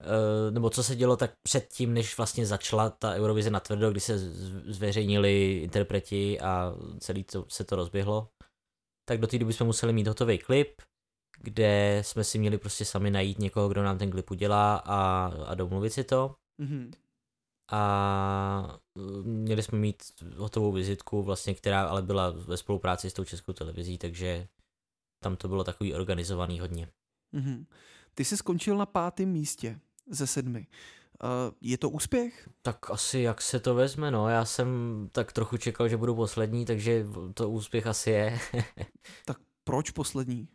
Eh, 0.00 0.50
nebo 0.50 0.70
co 0.70 0.82
se 0.82 0.96
dělo 0.96 1.16
tak 1.16 1.32
předtím, 1.42 1.94
než 1.94 2.16
vlastně 2.16 2.46
začala 2.46 2.90
ta 2.90 3.14
Eurovize 3.14 3.50
na 3.50 3.60
tvrdo, 3.60 3.90
kdy 3.90 4.00
se 4.00 4.18
zveřejnili 4.72 5.58
interpreti 5.62 6.40
a 6.40 6.74
celý 6.98 7.24
to, 7.24 7.44
se 7.48 7.64
to 7.64 7.76
rozběhlo, 7.76 8.28
tak 9.08 9.20
do 9.20 9.26
té 9.26 9.38
doby 9.38 9.52
jsme 9.52 9.66
museli 9.66 9.92
mít 9.92 10.06
hotový 10.06 10.38
klip, 10.38 10.82
kde 11.40 12.02
jsme 12.04 12.24
si 12.24 12.38
měli 12.38 12.58
prostě 12.58 12.84
sami 12.84 13.10
najít 13.10 13.38
někoho, 13.38 13.68
kdo 13.68 13.82
nám 13.82 13.98
ten 13.98 14.10
klip 14.10 14.30
udělá 14.30 14.76
a, 14.76 15.26
a 15.46 15.54
domluvit 15.54 15.90
si 15.90 16.04
to. 16.04 16.34
Mm-hmm. 16.62 16.92
A 17.72 18.80
eh, 18.98 19.22
měli 19.22 19.62
jsme 19.62 19.78
mít 19.78 20.02
hotovou 20.36 20.72
vizitku, 20.72 21.22
vlastně, 21.22 21.54
která 21.54 21.88
ale 21.88 22.02
byla 22.02 22.30
ve 22.30 22.56
spolupráci 22.56 23.10
s 23.10 23.12
tou 23.12 23.24
českou 23.24 23.52
televizí, 23.52 23.98
takže 23.98 24.48
tam 25.22 25.36
to 25.36 25.48
bylo 25.48 25.64
takový 25.64 25.94
organizovaný 25.94 26.60
hodně. 26.60 26.88
Mm-hmm. 27.34 27.66
Ty 28.14 28.24
jsi 28.24 28.36
skončil 28.36 28.76
na 28.76 28.86
pátém 28.86 29.28
místě 29.28 29.80
ze 30.10 30.26
sedmi. 30.26 30.66
Uh, 31.24 31.54
je 31.60 31.78
to 31.78 31.90
úspěch? 31.90 32.48
Tak 32.62 32.90
asi 32.90 33.20
jak 33.20 33.42
se 33.42 33.60
to 33.60 33.74
vezme, 33.74 34.10
no. 34.10 34.28
Já 34.28 34.44
jsem 34.44 34.68
tak 35.12 35.32
trochu 35.32 35.56
čekal, 35.56 35.88
že 35.88 35.96
budu 35.96 36.14
poslední, 36.14 36.64
takže 36.64 37.06
to 37.34 37.50
úspěch 37.50 37.86
asi 37.86 38.10
je. 38.10 38.38
tak 39.24 39.38
proč 39.64 39.90
poslední? 39.90 40.48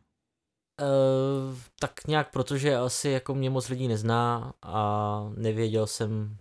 Uh, 0.81 1.57
tak 1.79 2.07
nějak 2.07 2.31
protože 2.31 2.75
asi 2.75 3.09
jako 3.09 3.35
mě 3.35 3.50
moc 3.50 3.69
lidí 3.69 3.88
nezná 3.88 4.53
a 4.62 5.33
nevěděl 5.38 5.88
jsem 5.88 6.38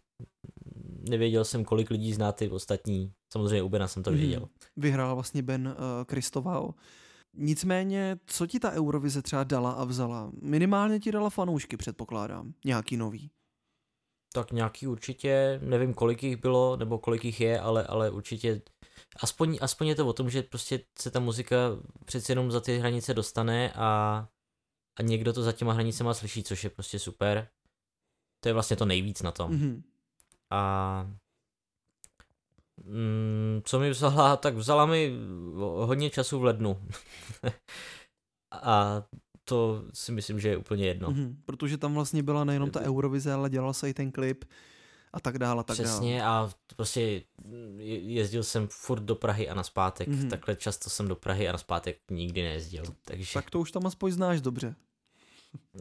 nevěděl 1.09 1.44
jsem, 1.44 1.64
kolik 1.64 1.90
lidí 1.90 2.12
zná 2.12 2.33
ty 2.33 2.50
ostatní. 2.50 3.12
Samozřejmě 3.33 3.62
u 3.62 3.68
Bena 3.68 3.88
jsem 3.88 4.02
to 4.02 4.11
mhm. 4.11 4.21
věděl. 4.21 4.49
Vyhrál 4.76 5.14
vlastně 5.14 5.42
Ben 5.42 5.68
uh, 5.68 6.04
Kristoval. 6.04 6.75
Nicméně, 7.37 8.19
co 8.26 8.47
ti 8.47 8.61
ta 8.61 8.73
Eurovize 8.73 9.23
třeba 9.23 9.45
dala 9.45 9.73
a 9.73 9.85
vzala? 9.85 10.33
Minimálně 10.43 11.00
ti 11.00 11.12
dala 11.12 11.31
fanoušky, 11.31 11.76
předpokládám. 11.76 12.55
Nějaký 12.64 12.97
nový. 12.97 13.31
Tak 14.33 14.53
nějaký 14.53 14.87
určitě, 14.87 15.61
nevím 15.62 15.95
kolik 15.95 16.23
jich 16.23 16.37
bylo, 16.37 16.76
nebo 16.76 16.99
kolik 16.99 17.25
jich 17.25 17.41
je, 17.41 17.61
ale, 17.61 17.87
ale 17.87 18.11
určitě 18.11 18.62
aspoň, 19.23 19.59
aspoň 19.61 19.87
je 19.87 19.95
to 19.95 20.07
o 20.07 20.12
tom, 20.12 20.31
že 20.31 20.43
prostě 20.43 20.81
se 20.99 21.11
ta 21.11 21.21
muzika 21.21 21.57
přeci 22.05 22.33
jenom 22.33 22.50
za 22.50 22.61
ty 22.61 22.79
hranice 22.79 23.14
dostane 23.14 23.73
a, 23.73 23.88
a 24.99 25.03
někdo 25.03 25.33
to 25.33 25.43
za 25.43 25.53
těma 25.53 25.73
hranicema 25.73 26.14
slyší, 26.14 26.43
což 26.43 26.64
je 26.64 26.71
prostě 26.71 26.99
super. 26.99 27.49
To 28.41 28.49
je 28.49 28.53
vlastně 28.53 28.76
to 28.76 28.85
nejvíc 28.85 29.23
na 29.23 29.31
tom. 29.31 29.50
Mm-hmm. 29.50 29.83
A 30.50 31.11
Mm, 32.85 33.62
co 33.64 33.81
mi 33.81 33.90
vzala, 33.90 34.37
tak 34.37 34.54
vzala 34.54 34.87
mi 34.87 35.12
hodně 35.59 36.11
času 36.11 36.38
v 36.38 36.45
lednu. 36.45 36.81
a 38.52 39.02
to 39.45 39.85
si 39.93 40.12
myslím, 40.12 40.40
že 40.40 40.49
je 40.49 40.57
úplně 40.57 40.87
jedno. 40.87 41.09
Mm-hmm, 41.09 41.37
protože 41.47 41.78
tam 41.78 41.95
vlastně 41.95 42.23
byla 42.23 42.45
nejenom 42.45 42.71
ta 42.71 42.81
Eurovize, 42.81 43.33
ale 43.33 43.50
dělal 43.50 43.75
se 43.75 43.90
i 43.90 43.95
ten 43.95 44.12
klip 44.12 44.45
a 45.12 45.21
tak 45.21 45.38
dále. 45.38 45.61
A 45.61 45.62
tak 45.62 45.75
Přesně 45.75 46.19
dále. 46.19 46.47
a 46.47 46.50
prostě 46.76 47.23
jezdil 48.02 48.43
jsem 48.43 48.69
furt 48.71 49.00
do 49.00 49.14
Prahy 49.14 49.49
a 49.49 49.54
naspátek. 49.54 50.09
Mm-hmm. 50.09 50.31
Takhle 50.31 50.57
často 50.57 50.90
jsem 50.90 51.09
do 51.09 51.16
Prahy 51.16 51.49
a 51.49 51.52
naspátek 51.52 51.99
nikdy 52.11 52.43
nejezdil. 52.43 52.85
Takže... 53.04 53.35
Tak 53.35 53.50
to 53.50 53.61
už 53.61 53.73
tam 53.73 53.87
aspoň 53.87 54.12
znáš 54.12 54.40
dobře. 54.40 54.75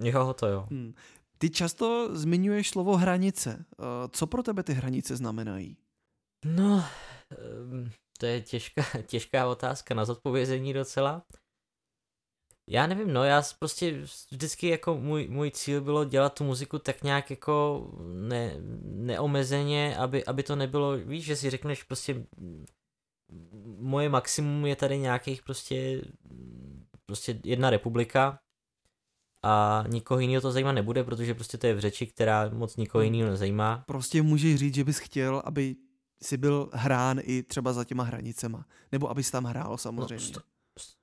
Jo, 0.03 0.33
to 0.39 0.47
jo. 0.47 0.67
Hmm. 0.69 0.93
Ty 1.37 1.49
často 1.49 2.09
zmiňuješ 2.15 2.69
slovo 2.69 2.97
hranice. 2.97 3.65
Eh, 3.71 3.83
co 4.11 4.27
pro 4.27 4.43
tebe 4.43 4.63
ty 4.63 4.73
hranice 4.73 5.15
znamenají? 5.15 5.77
No, 6.45 6.83
ehm, 7.31 7.91
to 8.19 8.25
je 8.25 8.41
těžká, 8.41 8.83
těžká 9.05 9.47
otázka 9.47 9.93
na 9.93 10.05
zodpovězení 10.05 10.73
docela. 10.73 11.23
Já 12.69 12.87
nevím, 12.87 13.13
no 13.13 13.23
já 13.23 13.43
prostě 13.59 14.05
vždycky 14.31 14.67
jako 14.67 14.97
můj, 14.97 15.27
můj 15.27 15.51
cíl 15.51 15.81
bylo 15.81 16.05
dělat 16.05 16.33
tu 16.33 16.43
muziku 16.43 16.79
tak 16.79 17.03
nějak 17.03 17.29
jako 17.29 17.87
ne, 18.13 18.55
neomezeně, 18.83 19.97
aby, 19.97 20.25
aby 20.25 20.43
to 20.43 20.55
nebylo, 20.55 20.97
víš, 20.97 21.25
že 21.25 21.35
si 21.35 21.49
řekneš 21.49 21.83
prostě 21.83 22.25
moje 23.77 24.09
maximum 24.09 24.65
je 24.65 24.75
tady 24.75 24.97
nějakých 24.97 25.41
prostě 25.41 26.01
prostě 27.05 27.39
jedna 27.43 27.69
republika 27.69 28.39
a 29.43 29.83
nikoho 29.87 30.19
jiného 30.19 30.41
to 30.41 30.51
zajímat 30.51 30.71
nebude, 30.71 31.03
protože 31.03 31.33
prostě 31.33 31.57
to 31.57 31.67
je 31.67 31.73
v 31.73 31.79
řeči, 31.79 32.07
která 32.07 32.49
moc 32.49 32.77
nikoho 32.77 33.03
hmm. 33.03 33.13
jiného 33.13 33.31
nezajímá. 33.31 33.83
Prostě 33.87 34.21
můžeš 34.21 34.55
říct, 34.55 34.75
že 34.75 34.83
bys 34.83 34.99
chtěl, 34.99 35.41
aby 35.45 35.75
si 36.23 36.37
byl 36.37 36.69
hrán 36.73 37.19
i 37.23 37.43
třeba 37.43 37.73
za 37.73 37.83
těma 37.83 38.03
hranicema, 38.03 38.65
nebo 38.91 39.09
abys 39.09 39.31
tam 39.31 39.43
hrál 39.43 39.77
samozřejmě. 39.77 40.31
No, 40.35 40.41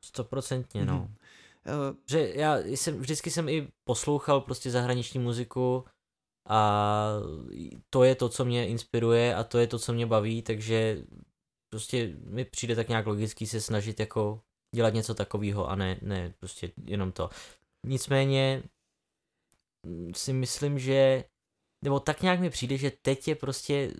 stoprocentně, 0.05 0.85
no. 0.85 0.95
Mm-hmm. 0.95 1.91
Uh, 1.91 1.97
že 2.11 2.33
já 2.35 2.59
jsem, 2.59 2.99
vždycky 2.99 3.31
jsem 3.31 3.49
i 3.49 3.69
poslouchal 3.85 4.41
prostě 4.41 4.71
zahraniční 4.71 5.21
muziku 5.21 5.85
a 6.49 7.07
to 7.91 8.05
je 8.05 8.15
to, 8.15 8.29
co 8.29 8.45
mě 8.45 8.69
inspiruje 8.69 9.35
a 9.35 9.45
to 9.45 9.59
je 9.59 9.67
to, 9.67 9.79
co 9.79 9.93
mě 9.93 10.07
baví, 10.07 10.43
takže 10.43 11.05
prostě 11.73 12.17
mi 12.25 12.45
přijde 12.45 12.77
tak 12.77 12.89
nějak 12.89 13.07
logický 13.07 13.47
se 13.47 13.61
snažit 13.61 14.01
jako 14.01 14.43
dělat 14.75 14.95
něco 14.95 15.15
takového 15.15 15.69
a 15.69 15.75
ne, 15.75 15.99
ne 16.03 16.35
prostě 16.39 16.73
jenom 16.85 17.13
to. 17.13 17.31
Nicméně 17.87 18.63
mm, 19.87 20.15
si 20.15 20.33
myslím, 20.33 20.79
že 20.79 21.25
nebo 21.85 22.01
tak 22.01 22.23
nějak 22.23 22.41
mi 22.41 22.51
přijde, 22.51 22.77
že 22.77 22.91
teď 23.03 23.29
je 23.29 23.35
prostě 23.35 23.95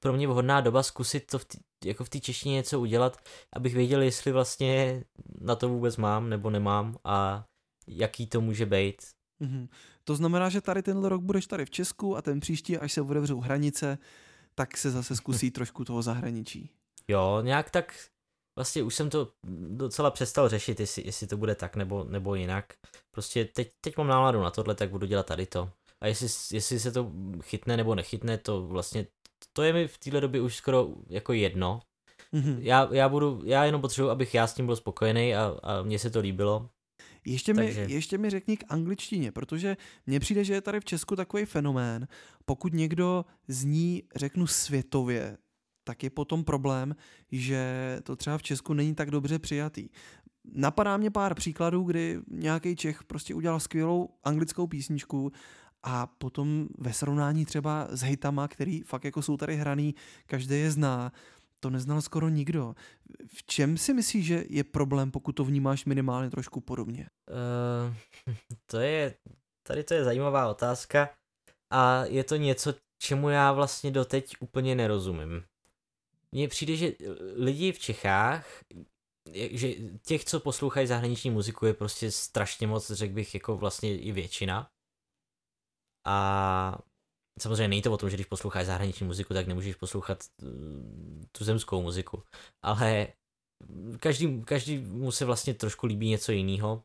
pro 0.00 0.12
mě 0.12 0.28
vhodná 0.28 0.60
doba 0.60 0.82
zkusit 0.82 1.26
to 1.26 1.38
v 1.38 1.44
tý, 1.44 1.58
jako 1.84 2.04
v 2.04 2.08
té 2.08 2.20
češtině 2.20 2.54
něco 2.54 2.80
udělat, 2.80 3.16
abych 3.52 3.74
věděl, 3.74 4.02
jestli 4.02 4.32
vlastně 4.32 5.04
na 5.40 5.56
to 5.56 5.68
vůbec 5.68 5.96
mám 5.96 6.28
nebo 6.28 6.50
nemám 6.50 6.96
a 7.04 7.44
jaký 7.86 8.26
to 8.26 8.40
může 8.40 8.66
být. 8.66 9.02
Mm-hmm. 9.42 9.68
To 10.04 10.16
znamená, 10.16 10.48
že 10.48 10.60
tady 10.60 10.82
tenhle 10.82 11.08
rok 11.08 11.22
budeš 11.22 11.46
tady 11.46 11.64
v 11.64 11.70
Česku 11.70 12.16
a 12.16 12.22
ten 12.22 12.40
příští, 12.40 12.78
až 12.78 12.92
se 12.92 13.00
otevřou 13.02 13.40
hranice, 13.40 13.98
tak 14.54 14.76
se 14.76 14.90
zase 14.90 15.16
zkusí 15.16 15.50
trošku 15.58 15.84
toho 15.84 16.02
zahraničí. 16.02 16.70
Jo, 17.08 17.38
nějak 17.42 17.70
tak 17.70 17.94
vlastně 18.58 18.82
už 18.82 18.94
jsem 18.94 19.10
to 19.10 19.28
docela 19.68 20.10
přestal 20.10 20.48
řešit, 20.48 20.80
jestli, 20.80 21.06
jestli 21.06 21.26
to 21.26 21.36
bude 21.36 21.54
tak 21.54 21.76
nebo, 21.76 22.04
nebo 22.04 22.34
jinak. 22.34 22.74
Prostě 23.10 23.44
teď, 23.44 23.72
teď 23.80 23.96
mám 23.96 24.06
náladu 24.06 24.40
na 24.40 24.50
tohle, 24.50 24.74
tak 24.74 24.90
budu 24.90 25.06
dělat 25.06 25.26
tady 25.26 25.46
to. 25.46 25.70
A 26.00 26.06
jestli, 26.06 26.56
jestli 26.56 26.80
se 26.80 26.92
to 26.92 27.12
chytne 27.42 27.76
nebo 27.76 27.94
nechytne, 27.94 28.38
to 28.38 28.62
vlastně, 28.66 29.06
to 29.52 29.62
je 29.62 29.72
mi 29.72 29.88
v 29.88 29.98
téhle 29.98 30.20
době 30.20 30.40
už 30.40 30.56
skoro 30.56 30.88
jako 31.08 31.32
jedno. 31.32 31.80
Mm-hmm. 32.34 32.56
Já, 32.60 32.88
já 32.92 33.08
budu, 33.08 33.42
já 33.44 33.64
jenom 33.64 33.80
potřebuji, 33.80 34.10
abych 34.10 34.34
já 34.34 34.46
s 34.46 34.54
tím 34.54 34.66
byl 34.66 34.76
spokojený 34.76 35.34
a, 35.34 35.56
a 35.62 35.82
mně 35.82 35.98
se 35.98 36.10
to 36.10 36.20
líbilo. 36.20 36.70
Ještě 37.24 37.54
mi, 37.54 37.74
ještě 37.88 38.18
mi 38.18 38.30
řekni 38.30 38.56
k 38.56 38.64
angličtině, 38.68 39.32
protože 39.32 39.76
mně 40.06 40.20
přijde, 40.20 40.44
že 40.44 40.54
je 40.54 40.60
tady 40.60 40.80
v 40.80 40.84
Česku 40.84 41.16
takový 41.16 41.44
fenomén, 41.44 42.08
pokud 42.44 42.72
někdo 42.72 43.24
zní, 43.48 44.02
řeknu 44.16 44.46
světově, 44.46 45.38
tak 45.84 46.02
je 46.02 46.10
potom 46.10 46.44
problém, 46.44 46.96
že 47.32 47.98
to 48.02 48.16
třeba 48.16 48.38
v 48.38 48.42
Česku 48.42 48.74
není 48.74 48.94
tak 48.94 49.10
dobře 49.10 49.38
přijatý. 49.38 49.88
Napadá 50.54 50.96
mě 50.96 51.10
pár 51.10 51.34
příkladů, 51.34 51.82
kdy 51.82 52.20
nějaký 52.30 52.76
Čech 52.76 53.04
prostě 53.04 53.34
udělal 53.34 53.60
skvělou 53.60 54.08
anglickou 54.24 54.66
písničku 54.66 55.32
a 55.82 56.06
potom 56.06 56.68
ve 56.78 56.92
srovnání 56.92 57.44
třeba 57.44 57.88
s 57.90 58.00
hejtama, 58.00 58.48
který 58.48 58.82
fakt 58.82 59.04
jako 59.04 59.22
jsou 59.22 59.36
tady 59.36 59.56
hraný, 59.56 59.94
každý 60.26 60.54
je 60.54 60.70
zná, 60.70 61.12
to 61.60 61.70
neznal 61.70 62.02
skoro 62.02 62.28
nikdo. 62.28 62.74
V 63.26 63.46
čem 63.46 63.78
si 63.78 63.94
myslíš, 63.94 64.26
že 64.26 64.44
je 64.48 64.64
problém, 64.64 65.10
pokud 65.10 65.32
to 65.32 65.44
vnímáš 65.44 65.84
minimálně 65.84 66.30
trošku 66.30 66.60
podobně? 66.60 67.06
Uh, 67.30 67.94
to 68.66 68.78
je, 68.78 69.14
tady 69.62 69.84
to 69.84 69.94
je 69.94 70.04
zajímavá 70.04 70.48
otázka 70.48 71.10
a 71.72 72.04
je 72.04 72.24
to 72.24 72.36
něco, 72.36 72.74
čemu 72.98 73.28
já 73.28 73.52
vlastně 73.52 73.90
doteď 73.90 74.36
úplně 74.40 74.74
nerozumím 74.74 75.42
mně 76.32 76.48
přijde, 76.48 76.76
že 76.76 76.92
lidi 77.34 77.72
v 77.72 77.78
Čechách, 77.78 78.46
že 79.34 79.74
těch, 80.06 80.24
co 80.24 80.40
poslouchají 80.40 80.86
zahraniční 80.86 81.30
muziku, 81.30 81.66
je 81.66 81.74
prostě 81.74 82.10
strašně 82.10 82.66
moc, 82.66 82.90
řekl 82.90 83.14
bych, 83.14 83.34
jako 83.34 83.56
vlastně 83.56 83.98
i 83.98 84.12
většina. 84.12 84.70
A 86.04 86.78
samozřejmě 87.40 87.68
není 87.68 87.82
to 87.82 87.92
o 87.92 87.96
tom, 87.96 88.10
že 88.10 88.16
když 88.16 88.26
posloucháš 88.26 88.66
zahraniční 88.66 89.06
muziku, 89.06 89.34
tak 89.34 89.46
nemůžeš 89.46 89.76
poslouchat 89.76 90.24
eh, 90.42 90.46
tu 91.32 91.44
zemskou 91.44 91.82
muziku. 91.82 92.22
Ale 92.62 93.08
každý, 94.00 94.42
každý 94.42 94.78
mu 94.78 95.12
se 95.12 95.24
vlastně 95.24 95.54
trošku 95.54 95.86
líbí 95.86 96.08
něco 96.08 96.32
jiného. 96.32 96.84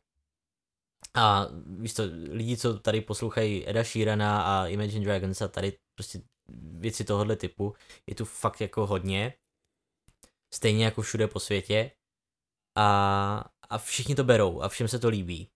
A 1.14 1.48
víš 1.66 1.94
to, 1.94 2.04
lidi, 2.32 2.58
co 2.58 2.80
tady 2.80 3.02
poslouchají 3.02 3.70
Eda 3.70 3.84
Sheerana 3.84 4.42
a 4.42 4.68
Imagine 4.68 5.06
Dragons 5.06 5.42
a 5.42 5.48
tady 5.48 5.78
prostě 5.96 6.22
věci 6.80 7.04
tohohle 7.04 7.36
typu 7.36 7.76
je 8.08 8.16
tu 8.16 8.26
fakt 8.26 8.62
jako 8.62 8.86
hodně. 8.86 9.34
Stejně 10.54 10.86
jako 10.86 11.02
všude 11.02 11.28
po 11.28 11.40
světě. 11.40 11.92
A, 12.76 13.50
a 13.70 13.78
všichni 13.78 14.16
to 14.16 14.24
berou 14.24 14.62
a 14.62 14.70
všem 14.70 14.88
se 14.88 15.00
to 15.00 15.10
líbí. 15.10 15.50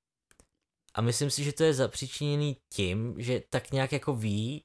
A 0.97 1.01
myslím 1.01 1.29
si, 1.31 1.43
že 1.43 1.53
to 1.53 1.63
je 1.63 1.73
zapříčiněný 1.73 2.57
tím, 2.73 3.15
že 3.17 3.41
tak 3.49 3.71
nějak 3.71 3.91
jako 3.91 4.15
ví, 4.15 4.63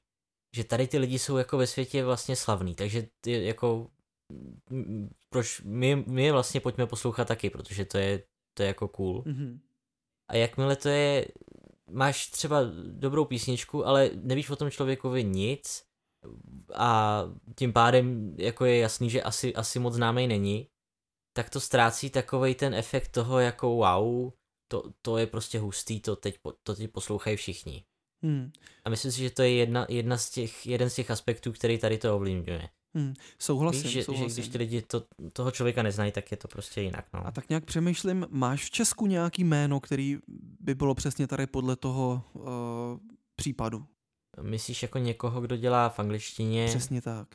že 0.55 0.63
tady 0.63 0.87
ty 0.87 0.97
lidi 0.97 1.19
jsou 1.19 1.37
jako 1.37 1.57
ve 1.57 1.67
světě 1.67 2.05
vlastně 2.05 2.35
slavní, 2.35 2.75
takže 2.75 3.07
ty 3.21 3.45
jako 3.45 3.91
proč 5.29 5.61
my, 5.61 5.95
my 5.95 6.23
je 6.23 6.31
vlastně 6.31 6.59
pojďme 6.59 6.87
poslouchat 6.87 7.27
taky, 7.27 7.49
protože 7.49 7.85
to 7.85 7.97
je, 7.97 8.23
to 8.57 8.63
je 8.63 8.67
jako 8.67 8.87
cool. 8.87 9.21
Mm-hmm. 9.21 9.59
A 10.31 10.35
jakmile 10.35 10.75
to 10.75 10.89
je, 10.89 11.27
máš 11.89 12.27
třeba 12.27 12.59
dobrou 12.87 13.25
písničku, 13.25 13.85
ale 13.85 14.09
nevíš 14.13 14.49
o 14.49 14.55
tom 14.55 14.71
člověkovi 14.71 15.23
nic 15.23 15.83
a 16.73 17.23
tím 17.55 17.73
pádem 17.73 18.35
jako 18.37 18.65
je 18.65 18.77
jasný, 18.77 19.09
že 19.09 19.23
asi, 19.23 19.55
asi 19.55 19.79
moc 19.79 19.93
známej 19.93 20.27
není, 20.27 20.67
tak 21.37 21.49
to 21.49 21.59
ztrácí 21.59 22.09
takovej 22.09 22.55
ten 22.55 22.73
efekt 22.73 23.07
toho 23.07 23.39
jako 23.39 23.69
wow, 23.69 24.31
to, 24.67 24.83
to 25.01 25.17
je 25.17 25.27
prostě 25.27 25.59
hustý, 25.59 25.99
to 25.99 26.15
teď, 26.15 26.39
to 26.63 26.75
teď 26.75 26.91
poslouchají 26.91 27.37
všichni. 27.37 27.85
Hmm. 28.23 28.51
A 28.85 28.89
myslím 28.89 29.11
si, 29.11 29.19
že 29.21 29.29
to 29.29 29.41
je 29.41 29.53
jedna, 29.53 29.85
jedna 29.89 30.17
z 30.17 30.29
těch, 30.29 30.67
jeden 30.67 30.89
z 30.89 30.95
těch 30.95 31.11
aspektů, 31.11 31.51
který 31.51 31.77
tady 31.77 31.97
to 31.97 32.15
ovlivňuje. 32.15 32.69
Hmm, 32.95 33.13
souhlasím, 33.39 33.83
Víš, 33.83 33.91
že, 33.91 34.03
souhlasím. 34.03 34.29
že 34.29 34.35
když 34.35 34.47
ty 34.47 34.57
lidi 34.57 34.81
to, 34.81 35.03
toho 35.33 35.51
člověka 35.51 35.83
neznají, 35.83 36.11
tak 36.11 36.31
je 36.31 36.37
to 36.37 36.47
prostě 36.47 36.81
jinak. 36.81 37.05
No. 37.13 37.27
A 37.27 37.31
tak 37.31 37.49
nějak 37.49 37.65
přemýšlím, 37.65 38.27
máš 38.29 38.65
v 38.65 38.71
Česku 38.71 39.05
nějaký 39.05 39.43
jméno, 39.43 39.79
který 39.79 40.17
by 40.59 40.75
bylo 40.75 40.95
přesně 40.95 41.27
tady 41.27 41.47
podle 41.47 41.75
toho 41.75 42.23
uh, 42.33 42.43
případu? 43.35 43.85
Myslíš 44.41 44.81
jako 44.81 44.97
někoho, 44.97 45.41
kdo 45.41 45.57
dělá 45.57 45.89
v 45.89 45.99
angličtině? 45.99 46.65
Přesně 46.67 47.01
tak. 47.01 47.27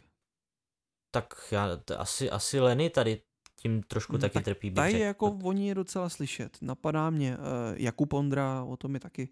Tak 1.10 1.34
já, 1.50 1.76
to 1.76 2.00
asi, 2.00 2.30
asi 2.30 2.60
Lenny 2.60 2.90
tady 2.90 3.22
tím 3.62 3.82
trošku 3.82 4.12
no, 4.12 4.18
taky 4.18 4.34
tak 4.34 4.44
trpí. 4.44 4.70
Tady 4.70 4.98
jako 4.98 5.38
oni 5.42 5.68
je 5.68 5.74
docela 5.74 6.08
slyšet. 6.08 6.58
Napadá 6.60 7.10
mě 7.10 7.36
uh, 7.36 7.44
Jakub 7.74 8.12
Ondra, 8.12 8.62
o 8.62 8.76
tom 8.76 8.94
je 8.94 9.00
taky 9.00 9.28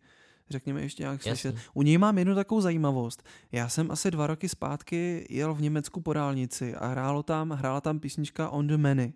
řekněme 0.51 0.81
ještě 0.81 1.03
nějak 1.03 1.23
slyšet. 1.23 1.55
Jasně. 1.55 1.71
U 1.75 1.83
něj 1.83 1.99
mám 1.99 2.19
jednu 2.19 2.35
takovou 2.35 2.61
zajímavost. 2.61 3.23
Já 3.53 3.69
jsem 3.69 3.91
asi 3.91 4.11
dva 4.11 4.27
roky 4.27 4.49
zpátky 4.49 5.27
jel 5.31 5.55
v 5.55 5.63
Německu 5.63 6.01
po 6.01 6.13
dálnici 6.13 6.75
a 6.75 6.87
hrálo 6.87 7.23
tam, 7.23 7.51
hrála 7.51 7.81
tam 7.81 8.01
písnička 8.01 8.49
On 8.49 8.67
the 8.67 8.77
Many. 8.77 9.13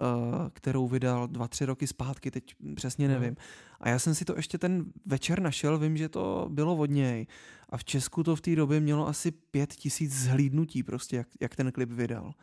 Eh, 0.00 0.50
kterou 0.52 0.88
vydal 0.88 1.28
dva, 1.28 1.48
tři 1.48 1.64
roky 1.64 1.86
zpátky, 1.86 2.30
teď 2.30 2.54
přesně 2.74 3.08
mhm. 3.08 3.20
nevím. 3.20 3.36
A 3.80 3.88
já 3.88 3.98
jsem 3.98 4.14
si 4.14 4.24
to 4.24 4.36
ještě 4.36 4.58
ten 4.58 4.84
večer 5.06 5.40
našel, 5.40 5.78
vím, 5.78 5.96
že 5.96 6.08
to 6.08 6.46
bylo 6.50 6.76
od 6.76 6.90
něj. 6.90 7.26
A 7.68 7.76
v 7.76 7.84
Česku 7.84 8.22
to 8.22 8.36
v 8.36 8.40
té 8.40 8.56
době 8.56 8.80
mělo 8.80 9.08
asi 9.08 9.30
pět 9.30 9.72
tisíc 9.72 10.12
zhlídnutí 10.12 10.82
prostě, 10.82 11.16
jak, 11.16 11.28
jak 11.40 11.56
ten 11.56 11.72
klip 11.72 11.90
vydal. 11.90 12.34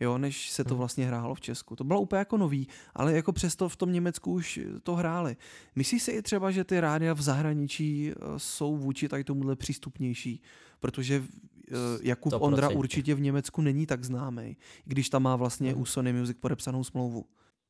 Jo, 0.00 0.18
než 0.18 0.50
se 0.50 0.64
to 0.64 0.70
mhm. 0.70 0.78
vlastně 0.78 1.06
hrálo 1.06 1.34
v 1.34 1.40
Česku. 1.40 1.76
To 1.76 1.84
bylo 1.84 2.00
úplně 2.00 2.18
jako 2.18 2.36
nový, 2.36 2.68
ale 2.94 3.12
jako 3.12 3.32
přesto 3.32 3.68
v 3.68 3.76
tom 3.76 3.92
Německu 3.92 4.32
už 4.32 4.60
to 4.82 4.94
hráli. 4.94 5.36
Myslíš 5.74 6.02
si 6.02 6.10
i 6.10 6.22
třeba, 6.22 6.50
že 6.50 6.64
ty 6.64 6.80
rádia 6.80 7.14
v 7.14 7.22
zahraničí 7.22 8.10
eh, 8.10 8.14
jsou 8.36 8.76
vůči 8.76 9.08
tady 9.08 9.24
tomuhle 9.24 9.56
přístupnější? 9.56 10.42
Protože 10.80 11.24
Eh, 11.72 11.98
Jakub 12.02 12.32
100%. 12.32 12.38
Ondra 12.42 12.68
určitě 12.68 13.14
v 13.14 13.20
Německu 13.20 13.62
není 13.62 13.86
tak 13.86 14.04
známý, 14.04 14.56
když 14.84 15.10
tam 15.10 15.22
má 15.22 15.36
vlastně 15.36 15.74
u 15.74 15.84
Sony 15.84 16.12
Music 16.12 16.36
podepsanou 16.40 16.84
smlouvu. 16.84 17.24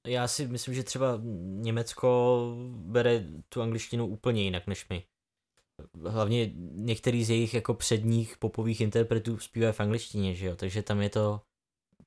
Já 0.06 0.28
si 0.28 0.46
myslím, 0.46 0.74
že 0.74 0.82
třeba 0.82 1.20
Německo 1.44 2.56
bere 2.68 3.26
tu 3.48 3.62
angličtinu 3.62 4.06
úplně 4.06 4.42
jinak 4.42 4.66
než 4.66 4.88
my. 4.88 5.04
Hlavně 6.08 6.50
některý 6.72 7.24
z 7.24 7.30
jejich 7.30 7.54
jako 7.54 7.74
předních 7.74 8.36
popových 8.36 8.80
interpretů 8.80 9.38
zpívají 9.38 9.72
v 9.72 9.80
angličtině, 9.80 10.34
že 10.34 10.46
jo, 10.46 10.56
takže 10.56 10.82
tam 10.82 11.02
je 11.02 11.10
to, 11.10 11.40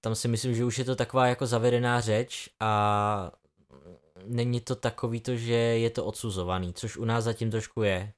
tam 0.05 0.15
si 0.15 0.27
myslím, 0.27 0.55
že 0.55 0.65
už 0.65 0.77
je 0.77 0.85
to 0.85 0.95
taková 0.95 1.27
jako 1.27 1.45
zavedená 1.45 2.01
řeč 2.01 2.49
a 2.59 3.31
není 4.25 4.61
to 4.61 4.75
takový 4.75 5.19
to, 5.19 5.35
že 5.35 5.53
je 5.53 5.89
to 5.89 6.05
odsuzovaný, 6.05 6.73
což 6.73 6.97
u 6.97 7.05
nás 7.05 7.23
zatím 7.23 7.51
trošku 7.51 7.83
je. 7.83 8.13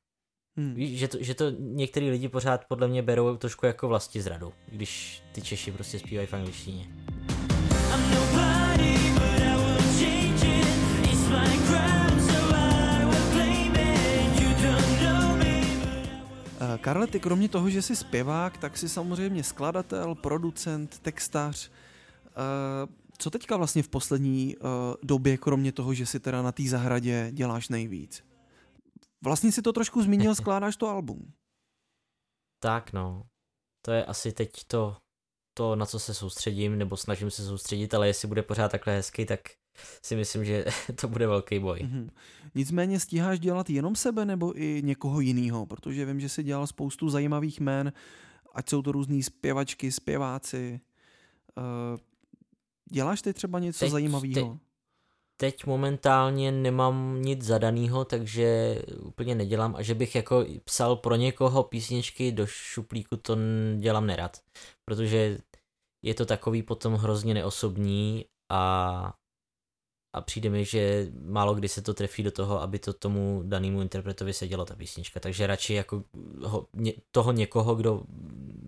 Hmm. 0.58 0.74
Víš, 0.74 1.00
že 1.00 1.08
to, 1.08 1.18
že 1.20 1.34
to 1.34 1.50
některý 1.60 2.10
lidi 2.10 2.30
pořád 2.30 2.66
podle 2.66 2.88
mě 2.88 3.02
berou 3.02 3.38
trošku 3.38 3.66
jako 3.66 3.88
vlasti 3.88 4.22
zradu, 4.22 4.54
když 4.72 5.24
ty 5.32 5.42
Češi 5.42 5.72
prostě 5.72 6.00
zpívají 6.00 6.28
v 6.28 6.34
angličtině. 6.34 6.88
Karle, 16.88 17.08
ty 17.08 17.20
kromě 17.20 17.50
toho, 17.50 17.70
že 17.70 17.82
jsi 17.82 17.96
zpěvák, 17.96 18.58
tak 18.58 18.78
jsi 18.78 18.90
samozřejmě 18.90 19.44
skladatel, 19.44 20.16
producent, 20.16 21.00
textař. 21.00 21.70
Uh, 21.70 22.94
co 23.18 23.30
teďka 23.30 23.58
vlastně 23.58 23.84
v 23.84 23.90
poslední 23.90 24.58
uh, 24.58 24.70
době, 25.04 25.38
kromě 25.38 25.72
toho, 25.72 25.94
že 25.94 26.06
si 26.06 26.20
teda 26.20 26.42
na 26.42 26.52
té 26.52 26.64
zahradě 26.64 27.30
děláš 27.32 27.70
nejvíc? 27.70 28.24
Vlastně 29.24 29.52
si 29.52 29.62
to 29.62 29.74
trošku 29.74 30.02
zmínil, 30.02 30.36
skládáš 30.42 30.76
to 30.76 30.90
album. 30.90 31.34
Tak 32.60 32.94
no, 32.94 33.24
to 33.86 33.92
je 33.92 34.06
asi 34.06 34.32
teď 34.32 34.50
to, 34.68 34.98
to, 35.58 35.76
na 35.76 35.86
co 35.86 36.00
se 36.00 36.14
soustředím, 36.14 36.78
nebo 36.78 36.98
snažím 36.98 37.32
se 37.32 37.46
soustředit, 37.46 37.94
ale 37.94 38.08
jestli 38.08 38.28
bude 38.28 38.44
pořád 38.44 38.72
takhle 38.72 38.94
hezký, 38.94 39.26
tak 39.26 39.40
si 40.02 40.16
myslím, 40.16 40.46
že 40.46 40.66
to 41.02 41.08
bude 41.08 41.28
velký 41.28 41.60
boj. 41.60 41.80
Mm-hmm. 41.80 42.10
Nicméně 42.56 43.00
stíháš 43.00 43.40
dělat 43.40 43.70
jenom 43.70 43.96
sebe 43.96 44.26
nebo 44.26 44.62
i 44.62 44.82
někoho 44.84 45.20
jiného, 45.20 45.66
protože 45.66 46.06
vím, 46.06 46.20
že 46.20 46.30
jsi 46.30 46.44
dělal 46.44 46.68
spoustu 46.68 47.10
zajímavých 47.10 47.60
jmén, 47.60 47.94
ať 48.54 48.70
jsou 48.70 48.82
to 48.82 48.92
různý 48.92 49.24
zpěvačky, 49.24 49.92
zpěváci. 49.92 50.80
Uh, 51.58 51.98
děláš 52.92 53.22
ty 53.22 53.34
třeba 53.34 53.60
něco 53.60 53.80
teď, 53.80 53.92
zajímavého? 53.92 54.54
Te, 54.54 54.60
teď 55.38 55.66
momentálně 55.66 56.52
nemám 56.52 57.22
nic 57.22 57.42
zadaného, 57.42 58.06
takže 58.06 58.80
úplně 59.00 59.36
nedělám 59.36 59.76
a 59.76 59.82
že 59.82 59.96
bych 59.96 60.16
jako 60.16 60.46
psal 60.64 60.96
pro 60.96 61.16
někoho 61.16 61.64
písničky 61.64 62.32
do 62.32 62.46
šuplíku, 62.48 63.18
to 63.18 63.38
dělám 63.78 64.08
nerad, 64.08 64.38
protože 64.86 65.38
je 66.02 66.14
to 66.14 66.26
takový 66.26 66.64
potom 66.64 66.94
hrozně 66.94 67.34
neosobní 67.34 68.26
a 68.50 69.14
a 70.14 70.22
přijde 70.22 70.50
mi, 70.50 70.66
že 70.66 71.08
málo 71.22 71.56
kdy 71.56 71.68
se 71.68 71.82
to 71.82 71.94
trefí 71.94 72.24
do 72.24 72.32
toho, 72.32 72.62
aby 72.62 72.80
to 72.80 72.94
tomu 72.94 73.44
danému 73.46 73.82
interpretovi 73.82 74.34
seděla 74.34 74.66
ta 74.66 74.76
písnička. 74.76 75.20
Takže 75.20 75.48
radši 75.48 75.74
jako 75.74 76.04
ho, 76.44 76.68
ně, 76.74 76.94
toho 77.12 77.32
někoho, 77.32 77.76
kdo 77.76 78.04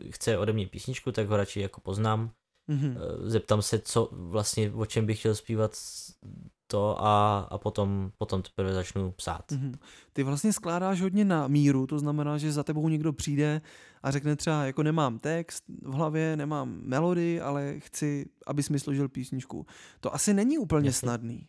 chce 0.10 0.38
ode 0.38 0.54
mě 0.54 0.67
písničku, 0.67 1.12
tak 1.12 1.28
ho 1.28 1.38
radši 1.38 1.60
jako 1.60 1.82
poznám. 1.82 2.32
Mm-hmm. 2.69 2.95
Zeptám 3.23 3.62
se, 3.62 3.79
co 3.79 4.10
vlastně, 4.12 4.71
o 4.71 4.86
čem 4.86 5.05
bych 5.05 5.19
chtěl 5.19 5.36
zpívat 5.36 5.71
to 6.67 7.03
a, 7.03 7.39
a 7.51 7.58
potom, 7.58 8.12
potom 8.17 8.41
teprve 8.41 8.73
začnu 8.73 9.12
psát. 9.12 9.51
Mm-hmm. 9.51 9.73
Ty 10.13 10.23
vlastně 10.23 10.53
skládáš 10.53 11.01
hodně 11.01 11.25
na 11.25 11.47
míru, 11.47 11.88
to 11.88 11.99
znamená, 11.99 12.38
že 12.38 12.51
za 12.51 12.63
tebou 12.63 12.89
někdo 12.89 13.13
přijde 13.13 13.62
a 14.03 14.12
řekne 14.12 14.36
třeba, 14.36 14.65
jako 14.65 14.84
nemám 14.84 15.19
text 15.19 15.63
v 15.82 15.93
hlavě, 15.93 16.38
nemám 16.38 16.79
melodii, 16.84 17.41
ale 17.41 17.79
chci, 17.79 18.25
abys 18.45 18.69
mi 18.69 18.79
složil 18.79 19.10
písničku. 19.10 19.65
To 19.99 20.15
asi 20.15 20.34
není 20.34 20.58
úplně 20.58 20.89
Jasně. 20.89 20.99
snadný. 20.99 21.47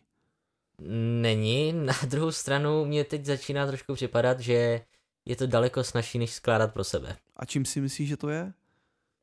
Není, 1.21 1.73
na 1.85 1.93
druhou 2.07 2.31
stranu 2.31 2.85
mě 2.85 3.03
teď 3.03 3.25
začíná 3.25 3.67
trošku 3.67 3.93
připadat, 3.93 4.39
že 4.39 4.81
je 5.25 5.35
to 5.35 5.47
daleko 5.47 5.83
snažší, 5.83 6.19
než 6.19 6.33
skládat 6.33 6.73
pro 6.73 6.83
sebe. 6.83 7.17
A 7.35 7.45
čím 7.45 7.65
si 7.65 7.81
myslíš, 7.81 8.09
že 8.09 8.17
to 8.17 8.29
je? 8.29 8.53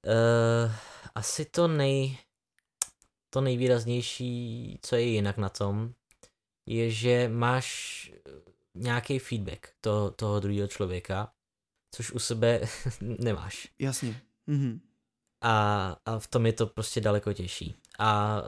Uh, 0.06 0.72
asi 1.18 1.44
to 1.44 1.68
nej, 1.68 2.18
to 3.30 3.40
nejvýraznější, 3.40 4.78
co 4.82 4.96
je 4.96 5.02
jinak 5.02 5.36
na 5.36 5.48
tom, 5.48 5.94
je, 6.66 6.90
že 6.90 7.28
máš 7.28 8.10
nějaký 8.74 9.18
feedback 9.18 9.68
to, 9.80 10.10
toho 10.10 10.40
druhého 10.40 10.68
člověka, 10.68 11.32
což 11.90 12.10
u 12.12 12.18
sebe 12.18 12.60
nemáš. 13.00 13.68
Jasně. 13.78 14.20
Mhm. 14.46 14.80
A, 15.40 15.96
a 16.04 16.18
v 16.18 16.26
tom 16.26 16.46
je 16.46 16.52
to 16.52 16.66
prostě 16.66 17.00
daleko 17.00 17.32
těžší. 17.32 17.74
A 17.98 18.42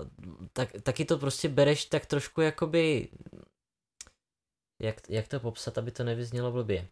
tak, 0.52 0.68
taky 0.82 1.04
to 1.04 1.18
prostě 1.18 1.48
bereš 1.48 1.84
tak 1.84 2.06
trošku 2.06 2.40
jakoby, 2.40 3.08
jak, 4.78 5.10
jak 5.10 5.28
to 5.28 5.40
popsat, 5.40 5.78
aby 5.78 5.90
to 5.90 6.04
nevyznělo 6.04 6.52
blbě. 6.52 6.88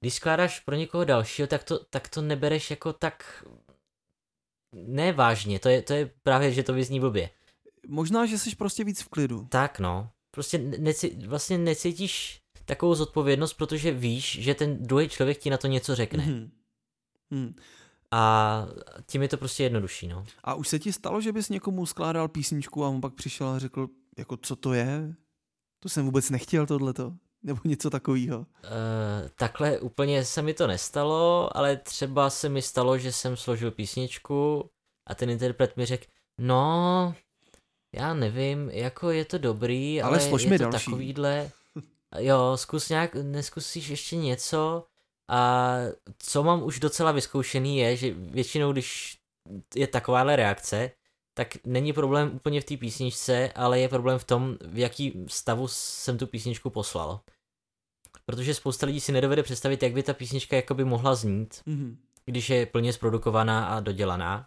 Když 0.00 0.14
skládáš 0.14 0.60
pro 0.60 0.74
někoho 0.74 1.04
dalšího, 1.04 1.48
tak 1.48 1.64
to, 1.64 1.84
tak 1.84 2.08
to 2.08 2.22
nebereš 2.22 2.70
jako 2.70 2.92
tak 2.92 3.44
ne 4.72 5.12
vážně, 5.12 5.58
to 5.58 5.68
je, 5.68 5.82
to 5.82 5.92
je 5.92 6.10
právě, 6.22 6.52
že 6.52 6.62
to 6.62 6.72
vyzní 6.72 7.00
blbě. 7.00 7.30
Možná, 7.88 8.26
že 8.26 8.38
jsi 8.38 8.56
prostě 8.56 8.84
víc 8.84 9.02
v 9.02 9.08
klidu. 9.08 9.46
Tak 9.50 9.78
no, 9.78 10.10
prostě 10.30 10.58
neci, 10.58 11.16
vlastně 11.26 11.58
necítíš 11.58 12.40
takovou 12.64 12.94
zodpovědnost, 12.94 13.54
protože 13.54 13.92
víš, 13.92 14.38
že 14.40 14.54
ten 14.54 14.86
druhý 14.86 15.08
člověk 15.08 15.38
ti 15.38 15.50
na 15.50 15.56
to 15.56 15.66
něco 15.66 15.94
řekne. 15.94 16.26
Mm-hmm. 16.26 16.50
Mm. 17.30 17.54
A 18.10 18.66
tím 19.06 19.22
je 19.22 19.28
to 19.28 19.36
prostě 19.36 19.62
jednodušší, 19.62 20.08
no. 20.08 20.26
A 20.44 20.54
už 20.54 20.68
se 20.68 20.78
ti 20.78 20.92
stalo, 20.92 21.20
že 21.20 21.32
bys 21.32 21.48
někomu 21.48 21.86
skládal 21.86 22.28
písničku 22.28 22.84
a 22.84 22.88
on 22.88 23.00
pak 23.00 23.14
přišel 23.14 23.48
a 23.48 23.58
řekl, 23.58 23.88
jako 24.18 24.36
co 24.36 24.56
to 24.56 24.72
je? 24.72 25.14
To 25.80 25.88
jsem 25.88 26.04
vůbec 26.04 26.30
nechtěl 26.30 26.66
tohleto. 26.66 27.14
Nebo 27.42 27.60
něco 27.64 27.90
takového? 27.90 28.38
Uh, 28.38 28.46
takhle 29.36 29.78
úplně 29.78 30.24
se 30.24 30.42
mi 30.42 30.54
to 30.54 30.66
nestalo, 30.66 31.56
ale 31.56 31.76
třeba 31.76 32.30
se 32.30 32.48
mi 32.48 32.62
stalo, 32.62 32.98
že 32.98 33.12
jsem 33.12 33.36
složil 33.36 33.70
písničku 33.70 34.70
a 35.08 35.14
ten 35.14 35.30
interpret 35.30 35.76
mi 35.76 35.86
řekl, 35.86 36.04
no, 36.40 37.14
já 37.96 38.14
nevím, 38.14 38.70
jako 38.70 39.10
je 39.10 39.24
to 39.24 39.38
dobrý, 39.38 40.02
ale, 40.02 40.18
ale 40.18 40.28
slož 40.28 40.42
je 40.42 40.50
mi 40.50 40.58
to 40.58 40.64
další. 40.64 40.84
takovýhle. 40.84 41.50
Jo, 42.18 42.52
zkus 42.54 42.88
nějak, 42.88 43.14
neskusíš 43.14 43.88
ještě 43.88 44.16
něco 44.16 44.84
a 45.30 45.76
co 46.18 46.42
mám 46.42 46.62
už 46.62 46.80
docela 46.80 47.12
vyzkoušený 47.12 47.78
je, 47.78 47.96
že 47.96 48.14
většinou, 48.14 48.72
když 48.72 49.18
je 49.74 49.86
takováhle 49.86 50.36
reakce, 50.36 50.90
tak 51.34 51.56
není 51.64 51.92
problém 51.92 52.30
úplně 52.34 52.60
v 52.60 52.64
té 52.64 52.76
písničce, 52.76 53.52
ale 53.54 53.80
je 53.80 53.88
problém 53.88 54.18
v 54.18 54.24
tom, 54.24 54.56
v 54.60 54.78
jaký 54.78 55.24
stavu 55.26 55.68
jsem 55.68 56.18
tu 56.18 56.26
písničku 56.26 56.70
poslal 56.70 57.20
protože 58.26 58.54
spousta 58.54 58.86
lidí 58.86 59.00
si 59.00 59.12
nedovede 59.12 59.42
představit, 59.42 59.82
jak 59.82 59.92
by 59.92 60.02
ta 60.02 60.14
písnička 60.14 60.56
jakoby 60.56 60.84
mohla 60.84 61.14
znít, 61.14 61.62
mm-hmm. 61.66 61.96
když 62.24 62.50
je 62.50 62.66
plně 62.66 62.92
zprodukovaná 62.92 63.66
a 63.66 63.80
dodělaná. 63.80 64.46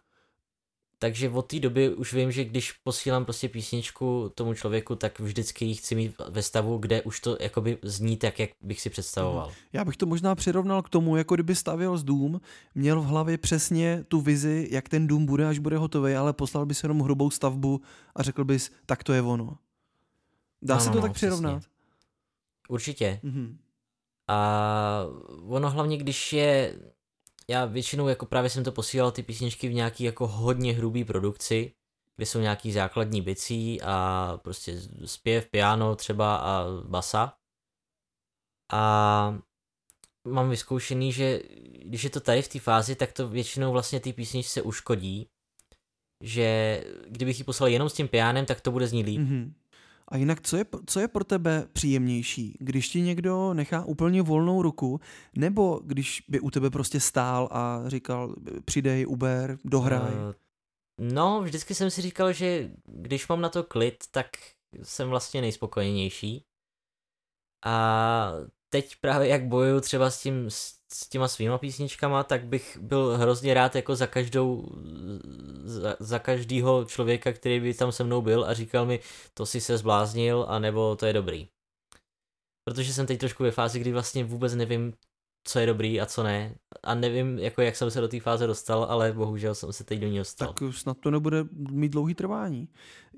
Takže 1.05 1.29
od 1.29 1.41
té 1.41 1.59
doby 1.59 1.95
už 1.95 2.13
vím, 2.13 2.31
že 2.31 2.45
když 2.45 2.71
posílám 2.71 3.25
prostě 3.25 3.49
písničku 3.49 4.31
tomu 4.35 4.53
člověku, 4.53 4.95
tak 4.95 5.19
vždycky 5.19 5.65
ji 5.65 5.75
chci 5.75 5.95
mít 5.95 6.15
ve 6.29 6.41
stavu, 6.41 6.77
kde 6.77 7.01
už 7.01 7.19
to 7.19 7.37
jakoby 7.39 7.77
zní 7.81 8.17
tak, 8.17 8.39
jak 8.39 8.49
bych 8.61 8.81
si 8.81 8.89
představoval. 8.89 9.45
Mhm. 9.45 9.55
Já 9.73 9.85
bych 9.85 9.97
to 9.97 10.05
možná 10.05 10.35
přirovnal 10.35 10.81
k 10.81 10.89
tomu, 10.89 11.15
jako 11.15 11.35
kdyby 11.35 11.55
stavěl 11.55 11.97
z 11.97 12.03
dům, 12.03 12.41
měl 12.75 13.01
v 13.01 13.05
hlavě 13.05 13.37
přesně 13.37 14.03
tu 14.07 14.21
vizi, 14.21 14.67
jak 14.71 14.89
ten 14.89 15.07
dům 15.07 15.25
bude, 15.25 15.47
až 15.47 15.59
bude 15.59 15.77
hotový, 15.77 16.13
ale 16.13 16.33
poslal 16.33 16.65
bys 16.65 16.83
jenom 16.83 16.99
hrubou 16.99 17.29
stavbu 17.29 17.81
a 18.15 18.23
řekl 18.23 18.43
bys, 18.43 18.71
tak 18.85 19.03
to 19.03 19.13
je 19.13 19.21
ono. 19.21 19.57
Dá 20.61 20.75
no, 20.75 20.81
se 20.81 20.89
to 20.89 20.95
no, 20.95 21.01
tak 21.01 21.11
přesně. 21.11 21.27
přirovnat? 21.27 21.63
Určitě. 22.69 23.19
Mm-hmm. 23.23 23.55
A 24.27 25.05
ono 25.47 25.69
hlavně, 25.69 25.97
když 25.97 26.33
je, 26.33 26.79
já 27.49 27.65
většinou 27.65 28.08
jako 28.08 28.25
právě 28.25 28.49
jsem 28.49 28.63
to 28.63 28.71
posílal 28.71 29.12
ty 29.12 29.23
písničky 29.23 29.69
v 29.69 29.73
nějaký 29.73 30.03
jako 30.03 30.27
hodně 30.27 30.73
hrubý 30.73 31.03
produkci, 31.03 31.73
kde 32.15 32.25
jsou 32.25 32.39
nějaký 32.39 32.71
základní 32.71 33.21
bicí 33.21 33.81
a 33.81 34.38
prostě 34.43 34.81
zpěv, 35.05 35.49
piano 35.49 35.95
třeba 35.95 36.36
a 36.36 36.65
basa. 36.88 37.34
A 38.73 39.39
mám 40.27 40.49
vyzkoušený, 40.49 41.12
že 41.12 41.41
když 41.86 42.03
je 42.03 42.10
to 42.10 42.19
tady 42.19 42.41
v 42.41 42.47
té 42.47 42.60
fázi, 42.60 42.95
tak 42.95 43.12
to 43.12 43.27
většinou 43.27 43.71
vlastně 43.71 43.99
ty 43.99 44.13
písničce 44.13 44.62
uškodí, 44.62 45.29
že 46.21 46.81
kdybych 47.08 47.39
ji 47.39 47.43
poslal 47.43 47.69
jenom 47.69 47.89
s 47.89 47.93
tím 47.93 48.08
pianem, 48.08 48.45
tak 48.45 48.62
to 48.62 48.71
bude 48.71 48.88
znít 48.88 49.05
líp. 49.05 49.21
Mm-hmm. 49.21 49.53
A 50.07 50.17
jinak, 50.17 50.41
co 50.41 50.57
je, 50.57 50.65
co 50.85 50.99
je 50.99 51.07
pro 51.07 51.23
tebe 51.23 51.67
příjemnější? 51.73 52.57
Když 52.59 52.89
ti 52.89 53.01
někdo 53.01 53.53
nechá 53.53 53.85
úplně 53.85 54.21
volnou 54.21 54.61
ruku, 54.61 54.99
nebo 55.35 55.81
když 55.83 56.23
by 56.27 56.39
u 56.39 56.51
tebe 56.51 56.69
prostě 56.69 56.99
stál 56.99 57.49
a 57.51 57.83
říkal, 57.87 58.35
přidej 58.65 59.07
Uber, 59.07 59.57
dohraj? 59.65 60.13
Uh, 60.13 60.33
no, 61.13 61.41
vždycky 61.41 61.75
jsem 61.75 61.91
si 61.91 62.01
říkal, 62.01 62.33
že 62.33 62.71
když 62.85 63.27
mám 63.27 63.41
na 63.41 63.49
to 63.49 63.63
klid, 63.63 64.03
tak 64.11 64.27
jsem 64.83 65.09
vlastně 65.09 65.41
nejspokojenější. 65.41 66.45
A 67.65 68.31
teď 68.69 68.95
právě 69.01 69.27
jak 69.27 69.47
bojuju 69.47 69.81
třeba 69.81 70.11
s 70.11 70.21
tím, 70.21 70.49
s 70.49 70.74
těma 71.09 71.27
svýma 71.27 71.57
písničkama, 71.57 72.23
tak 72.23 72.45
bych 72.45 72.77
byl 72.77 73.17
hrozně 73.17 73.53
rád 73.53 73.75
jako 73.75 73.95
za 73.95 74.07
každou, 74.07 74.69
za, 75.63 75.95
za 75.99 76.19
každýho 76.19 76.85
člověka, 76.85 77.33
který 77.33 77.59
by 77.59 77.73
tam 77.73 77.91
se 77.91 78.03
mnou 78.03 78.21
byl 78.21 78.45
a 78.45 78.53
říkal 78.53 78.85
mi, 78.85 78.99
to 79.33 79.45
si 79.45 79.61
se 79.61 79.77
zbláznil, 79.77 80.45
anebo 80.49 80.95
to 80.95 81.05
je 81.05 81.13
dobrý. 81.13 81.47
Protože 82.63 82.93
jsem 82.93 83.05
teď 83.05 83.19
trošku 83.19 83.43
ve 83.43 83.51
fázi, 83.51 83.79
kdy 83.79 83.91
vlastně 83.91 84.23
vůbec 84.23 84.55
nevím, 84.55 84.93
co 85.47 85.60
je 85.60 85.65
dobrý 85.65 86.01
a 86.01 86.05
co 86.05 86.23
ne. 86.23 86.55
A 86.84 86.95
nevím, 86.95 87.39
jako 87.39 87.62
jak 87.62 87.75
jsem 87.75 87.91
se 87.91 88.01
do 88.01 88.08
té 88.08 88.19
fáze 88.19 88.47
dostal, 88.47 88.84
ale 88.84 89.12
bohužel 89.12 89.55
jsem 89.55 89.73
se 89.73 89.84
teď 89.84 89.99
do 89.99 90.08
ní 90.08 90.17
dostal. 90.17 90.53
Tak 90.53 90.73
snad 90.73 90.97
to 90.97 91.12
nebude 91.12 91.45
mít 91.51 91.89
dlouhý 91.89 92.13
trvání. 92.13 92.69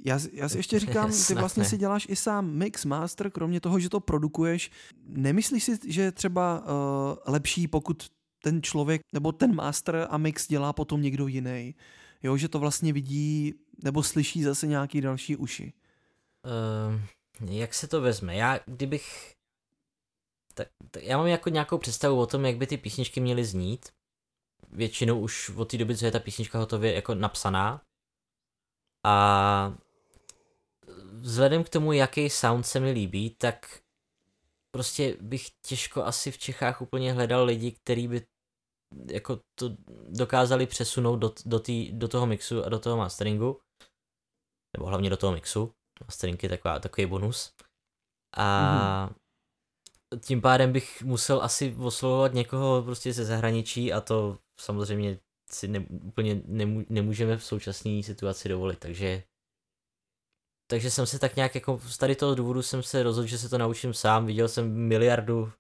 Já, 0.06 0.20
já 0.34 0.50
si 0.50 0.58
ještě 0.58 0.80
říkám, 0.80 1.12
ty 1.28 1.36
vlastně 1.36 1.64
ne. 1.64 1.70
si 1.70 1.78
děláš 1.78 2.08
i 2.10 2.16
sám 2.16 2.52
mix, 2.52 2.86
master, 2.86 3.30
kromě 3.30 3.62
toho, 3.62 3.80
že 3.80 3.90
to 3.90 4.00
produkuješ. 4.00 4.72
Nemyslíš 5.06 5.64
si, 5.64 5.80
že 5.88 6.02
je 6.02 6.12
třeba 6.12 6.60
uh, 6.60 7.34
lepší, 7.34 7.68
pokud 7.68 8.10
ten 8.44 8.62
člověk 8.62 9.02
nebo 9.14 9.32
ten 9.32 9.56
master 9.56 10.08
a 10.10 10.18
mix 10.18 10.48
dělá 10.48 10.74
potom 10.74 11.02
někdo 11.02 11.28
jiný? 11.28 11.76
Jo, 12.24 12.38
že 12.38 12.48
to 12.48 12.60
vlastně 12.60 12.94
vidí 12.94 13.54
nebo 13.84 14.04
slyší 14.04 14.44
zase 14.44 14.68
nějaký 14.68 15.02
další 15.02 15.36
uši. 15.36 15.74
Uh, 16.46 17.02
jak 17.52 17.74
se 17.74 17.88
to 17.88 18.02
vezme? 18.02 18.36
Já, 18.36 18.60
kdybych... 18.66 19.37
Tak, 20.58 20.68
tak 20.92 21.04
já 21.04 21.18
mám 21.18 21.28
jako 21.28 21.50
nějakou 21.50 21.78
představu 21.78 22.20
o 22.20 22.26
tom, 22.26 22.46
jak 22.46 22.58
by 22.58 22.68
ty 22.68 22.78
písničky 22.78 23.20
měly 23.20 23.46
znít. 23.46 23.90
Většinou 24.70 25.20
už 25.20 25.50
od 25.50 25.72
té 25.72 25.78
doby, 25.78 25.98
co 25.98 26.06
je 26.06 26.12
ta 26.12 26.20
písnička 26.20 26.60
hotově 26.60 26.94
jako 26.94 27.16
napsaná. 27.16 27.82
A 29.06 29.74
vzhledem 31.12 31.64
k 31.64 31.70
tomu, 31.70 31.94
jaký 31.94 32.30
sound 32.30 32.66
se 32.66 32.80
mi 32.80 32.92
líbí, 32.92 33.30
tak 33.30 33.82
prostě 34.72 35.18
bych 35.22 35.50
těžko 35.68 36.04
asi 36.04 36.32
v 36.32 36.38
Čechách 36.38 36.82
úplně 36.82 37.14
hledal 37.14 37.46
lidi, 37.46 37.72
kteří 37.72 38.08
by 38.08 38.26
jako 39.12 39.40
to 39.60 39.70
dokázali 40.10 40.68
přesunout 40.68 41.16
do, 41.16 41.34
do, 41.46 41.60
tý, 41.60 41.92
do 41.92 42.08
toho 42.08 42.26
mixu 42.26 42.66
a 42.66 42.70
do 42.70 42.80
toho 42.80 42.98
masteringu. 42.98 43.60
Nebo 44.78 44.86
hlavně 44.86 45.10
do 45.10 45.18
toho 45.18 45.34
mixu. 45.34 45.74
Mastering 46.06 46.44
je 46.44 46.50
taková, 46.50 46.80
takový 46.80 47.08
bonus. 47.08 47.54
A 48.38 48.46
mm-hmm. 49.08 49.16
Tím 50.20 50.42
pádem 50.42 50.74
bych 50.74 51.04
musel 51.04 51.42
asi 51.42 51.76
oslovovat 51.80 52.34
někoho 52.34 52.84
prostě 52.84 53.14
ze 53.14 53.26
zahraničí 53.26 53.94
a 53.94 54.02
to 54.02 54.38
samozřejmě 54.60 55.20
si 55.50 55.68
ne, 55.68 55.86
úplně 56.04 56.42
nemů, 56.46 56.86
nemůžeme 56.90 57.38
v 57.38 57.44
současné 57.44 58.04
situaci 58.04 58.50
dovolit, 58.50 58.80
takže 58.80 59.24
takže 60.70 60.92
jsem 60.92 61.06
se 61.06 61.20
tak 61.20 61.36
nějak 61.36 61.56
jako 61.56 61.80
z 61.84 61.98
tady 61.98 62.16
toho 62.16 62.36
důvodu 62.36 62.62
jsem 62.62 62.84
se 62.84 63.04
rozhodl, 63.04 63.28
že 63.28 63.38
se 63.38 63.50
to 63.50 63.58
naučím 63.58 63.94
sám, 63.94 64.26
viděl 64.26 64.48
jsem 64.48 64.88
miliardu 64.88 65.52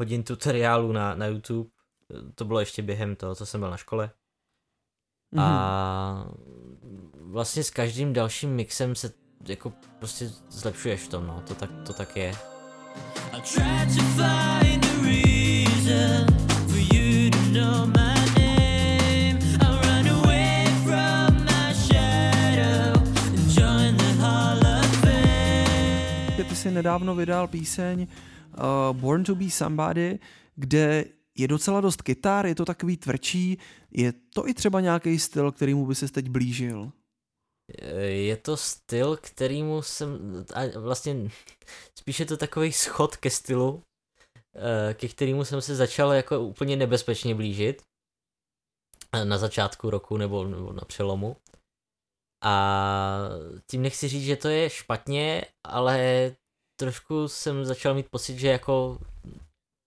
hodin 0.00 0.22
tutoriálů 0.22 0.92
na, 0.92 1.14
na 1.14 1.26
YouTube, 1.26 1.70
to 2.34 2.44
bylo 2.44 2.60
ještě 2.60 2.82
během 2.82 3.16
toho, 3.16 3.34
co 3.34 3.46
jsem 3.46 3.60
byl 3.60 3.70
na 3.70 3.76
škole. 3.76 4.10
Mm-hmm. 5.34 5.42
A 5.42 6.24
mhm. 6.82 7.32
vlastně 7.32 7.64
s 7.64 7.70
každým 7.70 8.12
dalším 8.12 8.50
mixem 8.54 8.94
se 8.94 9.12
jako 9.48 9.72
prostě 9.98 10.28
zlepšuješ 10.48 11.00
v 11.00 11.08
tom, 11.08 11.26
no, 11.26 11.42
to 11.48 11.54
tak, 11.54 11.70
to 11.86 11.92
tak 11.92 12.16
je. 12.16 12.59
Ty 26.50 26.56
si 26.56 26.70
nedávno 26.70 27.14
vydal 27.14 27.48
píseň 27.48 28.06
uh, 28.06 28.96
Born 28.96 29.24
to 29.24 29.34
be 29.34 29.50
Somebody, 29.50 30.18
kde 30.56 31.04
je 31.38 31.48
docela 31.48 31.80
dost 31.80 32.02
kytar, 32.02 32.46
je 32.46 32.54
to 32.54 32.64
takový 32.64 32.96
tvrdší, 32.96 33.58
je 33.90 34.12
to 34.34 34.48
i 34.48 34.54
třeba 34.54 34.80
nějaký 34.80 35.18
styl, 35.18 35.52
kterýmu 35.52 35.86
by 35.86 35.94
se 35.94 36.08
teď 36.08 36.28
blížil? 36.28 36.92
Je 38.02 38.36
to 38.36 38.56
styl, 38.56 39.16
kterýmu 39.16 39.82
jsem, 39.82 40.44
a 40.54 40.78
vlastně 40.78 41.30
spíš 41.98 42.20
je 42.20 42.26
to 42.26 42.36
takový 42.36 42.72
schod 42.72 43.16
ke 43.16 43.30
stylu, 43.30 43.82
eh, 44.56 44.94
ke 44.94 45.08
kterému 45.08 45.44
jsem 45.44 45.60
se 45.60 45.76
začal 45.76 46.12
jako 46.12 46.40
úplně 46.40 46.76
nebezpečně 46.76 47.34
blížit 47.34 47.82
eh, 49.12 49.24
na 49.24 49.38
začátku 49.38 49.90
roku 49.90 50.16
nebo, 50.16 50.44
nebo 50.44 50.72
na 50.72 50.84
přelomu. 50.84 51.36
A 52.44 53.28
tím 53.70 53.82
nechci 53.82 54.08
říct, 54.08 54.24
že 54.24 54.36
to 54.36 54.48
je 54.48 54.70
špatně, 54.70 55.44
ale 55.66 56.30
trošku 56.80 57.28
jsem 57.28 57.64
začal 57.64 57.94
mít 57.94 58.06
pocit, 58.10 58.38
že 58.38 58.48
jako 58.48 58.98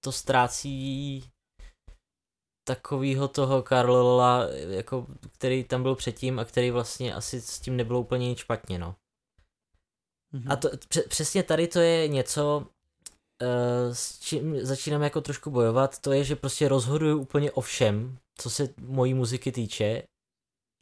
to 0.04 0.12
ztrácí 0.12 1.33
takovýho 2.64 3.28
toho 3.28 3.64
Karla, 3.64 4.48
jako, 4.52 5.08
který 5.32 5.64
tam 5.64 5.84
byl 5.84 5.96
předtím 5.96 6.40
a 6.40 6.46
který 6.46 6.72
vlastně 6.72 7.16
asi 7.16 7.42
s 7.42 7.60
tím 7.60 7.78
nebylo 7.78 8.00
úplně 8.00 8.28
nic 8.28 8.40
špatně, 8.40 8.80
no. 8.80 8.96
Mm-hmm. 10.34 10.52
A 10.52 10.56
to, 10.56 10.70
přesně 11.10 11.44
tady 11.44 11.68
to 11.68 11.80
je 11.80 12.08
něco, 12.08 12.68
uh, 13.42 13.94
s 13.94 14.20
čím 14.20 14.66
začínám 14.66 15.02
jako 15.02 15.22
trošku 15.22 15.52
bojovat, 15.52 16.00
to 16.00 16.12
je, 16.12 16.24
že 16.24 16.36
prostě 16.36 16.68
rozhoduju 16.68 17.20
úplně 17.20 17.52
o 17.52 17.62
všem, 17.62 18.18
co 18.38 18.50
se 18.50 18.70
mojí 18.82 19.14
muziky 19.14 19.52
týče 19.52 20.04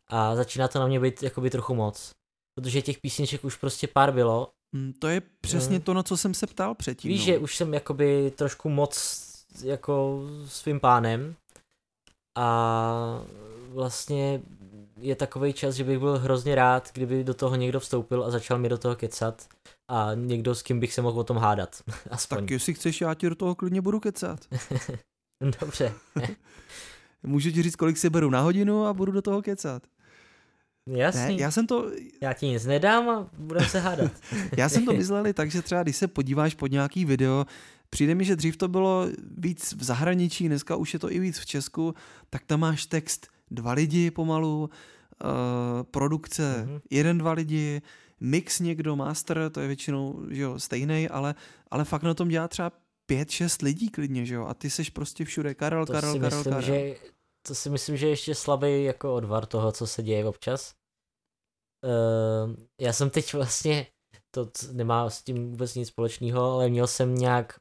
a 0.08 0.36
začíná 0.36 0.68
to 0.68 0.80
na 0.80 0.88
mě 0.88 1.00
být 1.00 1.24
jakoby 1.24 1.50
trochu 1.50 1.76
moc. 1.76 2.12
Protože 2.56 2.82
těch 2.82 3.00
písniček 3.00 3.44
už 3.44 3.56
prostě 3.56 3.88
pár 3.88 4.14
bylo. 4.14 4.52
Mm, 4.76 4.94
to 4.94 5.08
je 5.08 5.22
přesně 5.42 5.78
mm. 5.78 5.82
to, 5.82 5.94
na 5.94 6.04
co 6.04 6.18
jsem 6.18 6.34
se 6.34 6.48
ptal 6.48 6.76
předtím. 6.76 7.10
Víš, 7.10 7.20
no. 7.20 7.26
že 7.26 7.38
už 7.38 7.56
jsem 7.56 7.74
jakoby 7.74 8.32
trošku 8.36 8.70
moc 8.70 9.22
jako 9.64 10.22
svým 10.46 10.80
pánem 10.80 11.36
a 12.36 13.24
vlastně 13.70 14.42
je 15.02 15.16
takový 15.16 15.54
čas, 15.54 15.76
že 15.76 15.84
bych 15.84 16.00
byl 16.00 16.20
hrozně 16.20 16.56
rád, 16.56 16.90
kdyby 16.94 17.24
do 17.24 17.34
toho 17.34 17.56
někdo 17.56 17.80
vstoupil 17.80 18.24
a 18.24 18.32
začal 18.32 18.60
mi 18.60 18.70
do 18.70 18.78
toho 18.78 18.96
kecat 18.96 19.48
a 19.92 20.10
někdo, 20.16 20.56
s 20.56 20.62
kým 20.62 20.80
bych 20.80 20.94
se 20.94 21.02
mohl 21.02 21.20
o 21.20 21.24
tom 21.24 21.38
hádat. 21.38 21.84
Aspoň. 22.10 22.38
Tak 22.38 22.52
jestli 22.52 22.74
chceš, 22.74 23.02
já 23.02 23.14
ti 23.14 23.30
do 23.30 23.36
toho 23.36 23.56
klidně 23.56 23.82
budu 23.82 24.00
kecat. 24.00 24.40
Dobře. 25.62 25.94
Můžu 27.24 27.52
ti 27.52 27.64
říct, 27.64 27.76
kolik 27.76 27.98
si 27.98 28.10
beru 28.10 28.30
na 28.30 28.42
hodinu 28.42 28.86
a 28.86 28.94
budu 28.94 29.12
do 29.12 29.22
toho 29.22 29.42
kecat. 29.42 29.84
Jasný. 30.90 31.36
Ne, 31.36 31.42
já 31.42 31.52
jsem 31.52 31.68
to... 31.68 31.92
Já 32.22 32.34
ti 32.34 32.48
nic 32.48 32.66
nedám 32.66 33.10
a 33.10 33.30
budeme 33.38 33.70
se 33.70 33.80
hádat. 33.80 34.12
já 34.58 34.70
jsem 34.70 34.86
to 34.86 34.94
myslel 34.94 35.34
tak, 35.34 35.52
že 35.52 35.62
třeba 35.62 35.84
když 35.84 35.96
se 35.96 36.08
podíváš 36.08 36.56
pod 36.56 36.72
nějaký 36.72 37.06
video, 37.06 37.46
přijde 37.94 38.16
mi, 38.16 38.26
že 38.26 38.36
dřív 38.36 38.58
to 38.58 38.68
bylo 38.68 39.08
víc 39.38 39.74
v 39.74 39.84
zahraničí, 39.84 40.48
dneska 40.48 40.76
už 40.76 40.94
je 40.94 41.00
to 41.00 41.12
i 41.12 41.20
víc 41.20 41.40
v 41.40 41.46
Česku, 41.46 41.96
tak 42.30 42.46
tam 42.46 42.60
máš 42.60 42.86
text 42.86 43.28
dva 43.52 43.74
lidi 43.74 44.12
pomalu, 44.12 44.62
uh, 44.62 44.70
produkce 45.84 46.66
mm-hmm. 46.68 46.82
jeden, 46.90 47.18
dva 47.18 47.32
lidi, 47.32 47.82
mix 48.20 48.60
někdo, 48.60 48.96
master, 48.96 49.50
to 49.52 49.60
je 49.60 49.68
většinou 49.68 50.26
že 50.30 50.42
jo, 50.42 50.60
stejný, 50.60 51.10
ale, 51.10 51.36
ale 51.72 51.86
fakt 51.86 52.04
na 52.04 52.14
tom 52.14 52.28
dělá 52.28 52.48
třeba 52.48 52.72
pět, 53.06 53.30
šest 53.30 53.62
lidí 53.62 53.90
klidně, 53.90 54.26
že 54.26 54.36
jo, 54.36 54.46
a 54.46 54.54
ty 54.54 54.70
seš 54.70 54.90
prostě 54.90 55.26
všude 55.26 55.54
Karel, 55.54 55.86
to 55.86 55.94
Karel, 55.94 56.14
si 56.14 56.20
Karel, 56.20 56.38
myslím, 56.38 56.54
Karel. 56.54 56.68
Že, 56.68 56.96
to 57.48 57.56
si 57.56 57.70
myslím, 57.70 57.98
že 57.98 58.06
je 58.06 58.10
ještě 58.10 58.36
slabý 58.36 58.84
jako 58.84 59.16
odvar 59.16 59.46
toho, 59.46 59.72
co 59.72 59.88
se 59.88 60.04
děje 60.04 60.26
občas. 60.26 60.74
Uh, 61.86 62.56
já 62.82 62.94
jsem 62.94 63.10
teď 63.10 63.34
vlastně, 63.34 63.88
to 64.32 64.52
nemá 64.72 65.10
s 65.10 65.24
tím 65.24 65.50
vůbec 65.52 65.76
nic 65.76 65.88
společného, 65.88 66.52
ale 66.52 66.70
měl 66.70 66.88
jsem 66.88 67.16
nějak 67.16 67.61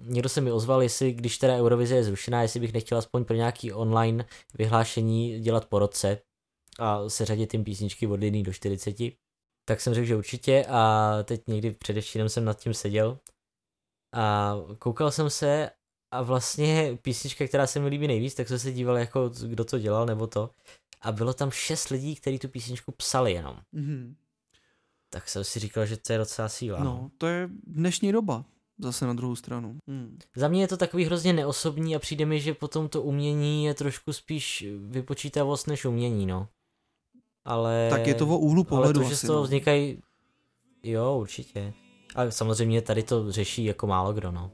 někdo 0.00 0.28
se 0.28 0.40
mi 0.40 0.52
ozval, 0.52 0.82
jestli 0.82 1.12
když 1.12 1.38
teda 1.38 1.56
Eurovize 1.56 1.94
je 1.94 2.04
zrušená, 2.04 2.42
jestli 2.42 2.60
bych 2.60 2.72
nechtěl 2.72 2.98
aspoň 2.98 3.24
pro 3.24 3.36
nějaký 3.36 3.72
online 3.72 4.24
vyhlášení 4.58 5.40
dělat 5.40 5.64
po 5.64 5.78
roce 5.78 6.18
a 6.78 7.08
seřadit 7.08 7.50
tím 7.50 7.64
písničky 7.64 8.06
od 8.06 8.22
1 8.22 8.42
do 8.42 8.52
40. 8.52 8.96
Tak 9.64 9.80
jsem 9.80 9.94
řekl, 9.94 10.06
že 10.06 10.16
určitě 10.16 10.66
a 10.68 11.16
teď 11.24 11.42
někdy 11.48 11.70
předevčírem 11.70 12.28
jsem 12.28 12.44
nad 12.44 12.60
tím 12.60 12.74
seděl 12.74 13.18
a 14.14 14.56
koukal 14.78 15.10
jsem 15.10 15.30
se 15.30 15.70
a 16.10 16.22
vlastně 16.22 16.98
písnička, 17.02 17.46
která 17.46 17.66
se 17.66 17.80
mi 17.80 17.88
líbí 17.88 18.06
nejvíc, 18.06 18.34
tak 18.34 18.48
jsem 18.48 18.58
se 18.58 18.72
díval 18.72 18.98
jako 18.98 19.30
kdo 19.46 19.64
to 19.64 19.78
dělal 19.78 20.06
nebo 20.06 20.26
to 20.26 20.50
a 21.00 21.12
bylo 21.12 21.34
tam 21.34 21.50
šest 21.50 21.88
lidí, 21.88 22.16
kteří 22.16 22.38
tu 22.38 22.48
písničku 22.48 22.92
psali 22.92 23.32
jenom. 23.32 23.56
Mm-hmm. 23.74 24.14
Tak 25.10 25.28
jsem 25.28 25.44
si 25.44 25.58
říkal, 25.58 25.86
že 25.86 25.96
to 25.96 26.12
je 26.12 26.18
docela 26.18 26.48
síla. 26.48 26.78
No, 26.78 26.84
no. 26.84 27.10
to 27.18 27.26
je 27.26 27.48
dnešní 27.66 28.12
doba. 28.12 28.44
Zase 28.78 29.06
na 29.06 29.14
druhou 29.14 29.36
stranu. 29.36 29.78
Hmm. 29.88 30.18
Za 30.36 30.48
mě 30.48 30.60
je 30.60 30.68
to 30.68 30.76
takový 30.76 31.04
hrozně 31.04 31.32
neosobní 31.32 31.96
a 31.96 31.98
přijde 31.98 32.26
mi, 32.26 32.40
že 32.40 32.54
potom 32.54 32.88
to 32.88 33.02
umění 33.02 33.64
je 33.64 33.74
trošku 33.74 34.12
spíš 34.12 34.66
vypočítavost 34.88 35.66
než 35.66 35.84
umění, 35.84 36.26
no. 36.26 36.48
Ale... 37.44 37.86
Tak 37.90 38.06
je 38.06 38.14
to 38.14 38.26
o 38.26 38.38
úhlu 38.38 38.64
pohledu 38.64 39.00
Ale 39.00 39.04
to, 39.04 39.10
že 39.10 39.16
z 39.16 39.26
toho 39.26 39.38
no. 39.38 39.42
vznikají... 39.42 39.98
Jo, 40.82 41.16
určitě. 41.20 41.72
A 42.14 42.30
samozřejmě 42.30 42.82
tady 42.82 43.02
to 43.02 43.32
řeší 43.32 43.64
jako 43.64 43.86
málo 43.86 44.12
kdo, 44.12 44.32
no. 44.32 44.50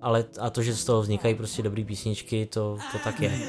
Ale 0.00 0.24
a 0.40 0.50
to, 0.50 0.62
že 0.62 0.74
z 0.74 0.84
toho 0.84 1.02
vznikají 1.02 1.34
prostě 1.34 1.62
dobrý 1.62 1.84
písničky, 1.84 2.46
to, 2.46 2.78
to 2.92 2.98
tak 3.04 3.20
je. 3.20 3.48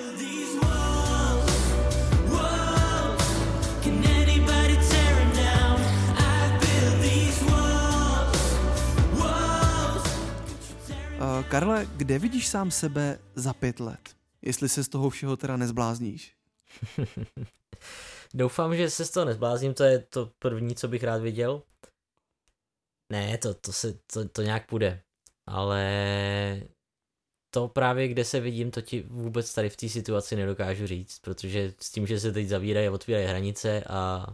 Karle, 11.43 11.87
kde 11.95 12.19
vidíš 12.19 12.47
sám 12.47 12.71
sebe 12.71 13.19
za 13.35 13.53
pět 13.53 13.79
let? 13.79 14.15
Jestli 14.41 14.69
se 14.69 14.83
z 14.83 14.87
toho 14.87 15.09
všeho 15.09 15.37
teda 15.37 15.57
nezblázníš. 15.57 16.35
Doufám, 18.33 18.75
že 18.75 18.89
se 18.89 19.05
z 19.05 19.09
toho 19.09 19.25
nezblázním, 19.25 19.73
to 19.73 19.83
je 19.83 19.99
to 19.99 20.31
první, 20.39 20.75
co 20.75 20.87
bych 20.87 21.03
rád 21.03 21.21
viděl. 21.21 21.63
Ne, 23.11 23.37
to, 23.37 23.53
to, 23.53 23.73
se, 23.73 23.93
to, 24.13 24.29
to 24.29 24.41
nějak 24.41 24.67
půjde. 24.67 25.01
Ale 25.47 25.83
to 27.49 27.67
právě, 27.67 28.07
kde 28.07 28.25
se 28.25 28.39
vidím, 28.39 28.71
to 28.71 28.81
ti 28.81 29.01
vůbec 29.01 29.53
tady 29.53 29.69
v 29.69 29.77
té 29.77 29.89
situaci 29.89 30.35
nedokážu 30.35 30.87
říct, 30.87 31.19
protože 31.19 31.73
s 31.79 31.91
tím, 31.91 32.07
že 32.07 32.19
se 32.19 32.31
teď 32.31 32.47
zavírají 32.47 32.87
a 32.87 32.91
otvírají 32.91 33.27
hranice 33.27 33.83
a, 33.83 34.25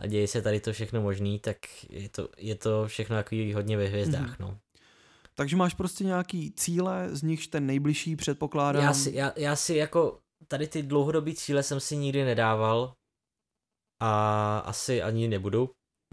a 0.00 0.06
děje 0.06 0.28
se 0.28 0.42
tady 0.42 0.60
to 0.60 0.72
všechno 0.72 1.02
možný, 1.02 1.38
tak 1.38 1.56
je 1.90 2.08
to, 2.08 2.28
je 2.36 2.54
to 2.54 2.88
všechno 2.88 3.16
jako 3.16 3.36
hodně 3.54 3.76
ve 3.76 3.86
hvězdách, 3.86 4.38
mm. 4.38 4.46
no. 4.46 4.58
Takže 5.38 5.56
máš 5.56 5.74
prostě 5.74 6.04
nějaký 6.04 6.52
cíle, 6.52 7.08
z 7.12 7.22
nichž 7.22 7.46
ten 7.46 7.66
nejbližší 7.66 8.16
předpokládám. 8.16 8.82
Já 8.82 8.94
si, 8.94 9.12
já, 9.14 9.32
já 9.36 9.56
si 9.56 9.74
jako 9.74 10.18
tady 10.48 10.66
ty 10.66 10.82
dlouhodobé 10.82 11.34
cíle 11.34 11.62
jsem 11.62 11.80
si 11.80 11.96
nikdy 11.96 12.24
nedával 12.24 12.94
a 14.02 14.58
asi 14.58 15.02
ani 15.02 15.28
nebudu. 15.28 15.70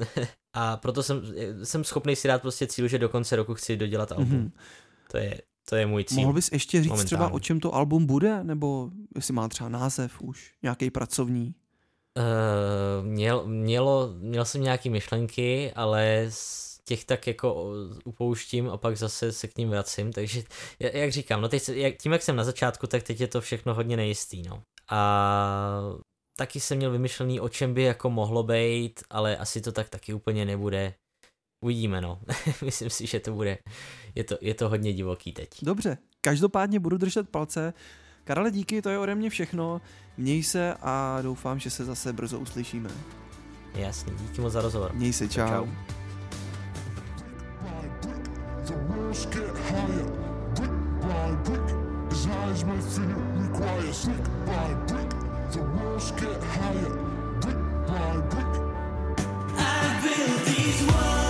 a 0.55 0.77
proto 0.77 1.03
jsem, 1.03 1.21
jsem 1.63 1.83
schopný 1.83 2.15
si 2.15 2.27
dát 2.27 2.41
prostě 2.41 2.67
cíl, 2.67 2.87
že 2.87 2.99
do 2.99 3.09
konce 3.09 3.35
roku 3.35 3.53
chci 3.53 3.77
dodělat 3.77 4.11
album. 4.11 4.31
Mm-hmm. 4.31 4.51
To 5.11 5.17
je, 5.17 5.41
to 5.69 5.75
je 5.75 5.85
můj 5.85 6.03
cíl. 6.03 6.21
Mohl 6.21 6.33
bys 6.33 6.49
ještě 6.51 6.77
říct 6.77 6.89
momentálně. 6.89 7.05
třeba, 7.05 7.33
o 7.33 7.39
čem 7.39 7.59
to 7.59 7.75
album 7.75 8.05
bude? 8.05 8.43
Nebo 8.43 8.89
jestli 9.15 9.33
má 9.33 9.47
třeba 9.47 9.69
název 9.69 10.21
už, 10.21 10.53
nějaký 10.63 10.91
pracovní? 10.91 11.55
Uh, 12.17 13.05
měl, 13.05 13.47
mělo, 13.47 14.13
měl 14.17 14.45
jsem 14.45 14.61
nějaké 14.61 14.89
myšlenky, 14.89 15.73
ale 15.75 16.25
z 16.29 16.72
těch 16.87 17.05
tak 17.05 17.27
jako 17.27 17.73
upouštím 18.05 18.69
a 18.69 18.77
pak 18.77 18.97
zase 18.97 19.31
se 19.31 19.47
k 19.47 19.57
ním 19.57 19.69
vracím, 19.69 20.13
takže 20.13 20.43
jak 20.79 21.11
říkám, 21.11 21.41
no 21.41 21.49
teď, 21.49 21.69
jak, 21.69 21.97
tím 21.97 22.11
jak 22.11 22.21
jsem 22.21 22.35
na 22.35 22.43
začátku, 22.43 22.87
tak 22.87 23.03
teď 23.03 23.21
je 23.21 23.27
to 23.27 23.41
všechno 23.41 23.73
hodně 23.73 23.97
nejistý, 23.97 24.41
no. 24.41 24.63
A 24.89 25.81
taky 26.37 26.59
jsem 26.59 26.77
měl 26.77 26.91
vymyšlený, 26.91 27.39
o 27.39 27.49
čem 27.49 27.73
by 27.73 27.83
jako 27.83 28.09
mohlo 28.09 28.43
být, 28.43 29.03
ale 29.09 29.37
asi 29.37 29.61
to 29.61 29.71
tak 29.71 29.89
taky 29.89 30.13
úplně 30.13 30.45
nebude. 30.45 30.93
Uvidíme, 31.63 32.01
no. 32.01 32.19
Myslím 32.65 32.89
si, 32.89 33.07
že 33.07 33.19
to 33.19 33.31
bude, 33.31 33.57
je 34.15 34.23
to, 34.23 34.37
je 34.41 34.53
to 34.53 34.69
hodně 34.69 34.93
divoký 34.93 35.31
teď. 35.31 35.49
Dobře, 35.61 35.97
každopádně 36.21 36.79
budu 36.79 36.97
držet 36.97 37.29
palce. 37.29 37.73
Karale, 38.23 38.51
díky, 38.51 38.81
to 38.81 38.89
je 38.89 38.99
ode 38.99 39.15
mě 39.15 39.29
všechno. 39.29 39.81
Měj 40.17 40.43
se 40.43 40.73
a 40.81 41.19
doufám, 41.21 41.59
že 41.59 41.69
se 41.69 41.85
zase 41.85 42.13
brzo 42.13 42.39
uslyšíme. 42.39 42.89
Jasně, 43.75 44.13
díky 44.13 44.41
moc 44.41 44.53
za 44.53 44.61
rozhovor. 44.61 44.93
Měj 44.93 45.13
se, 45.13 45.27
čau. 45.27 45.47
čau. 45.47 45.67
girls 49.13 49.25
get 49.27 49.57
higher. 49.69 50.03
Brick 50.55 50.71
by 51.01 51.31
brick, 51.43 51.75
as 52.11 52.25
high 52.25 52.49
as 52.49 52.65
my 52.65 52.79
feet 52.79 53.15
require. 53.35 53.81
brick 54.05 54.45
by 54.45 54.73
brick, 54.87 55.09
the 55.51 55.61
walls 55.61 56.11
get 56.11 56.43
higher. 56.43 56.89
Brick 57.41 57.57
by 57.87 58.17
brick. 58.31 58.53
I 59.57 59.99
build 60.01 60.45
these 60.45 60.91
walls. 60.91 61.22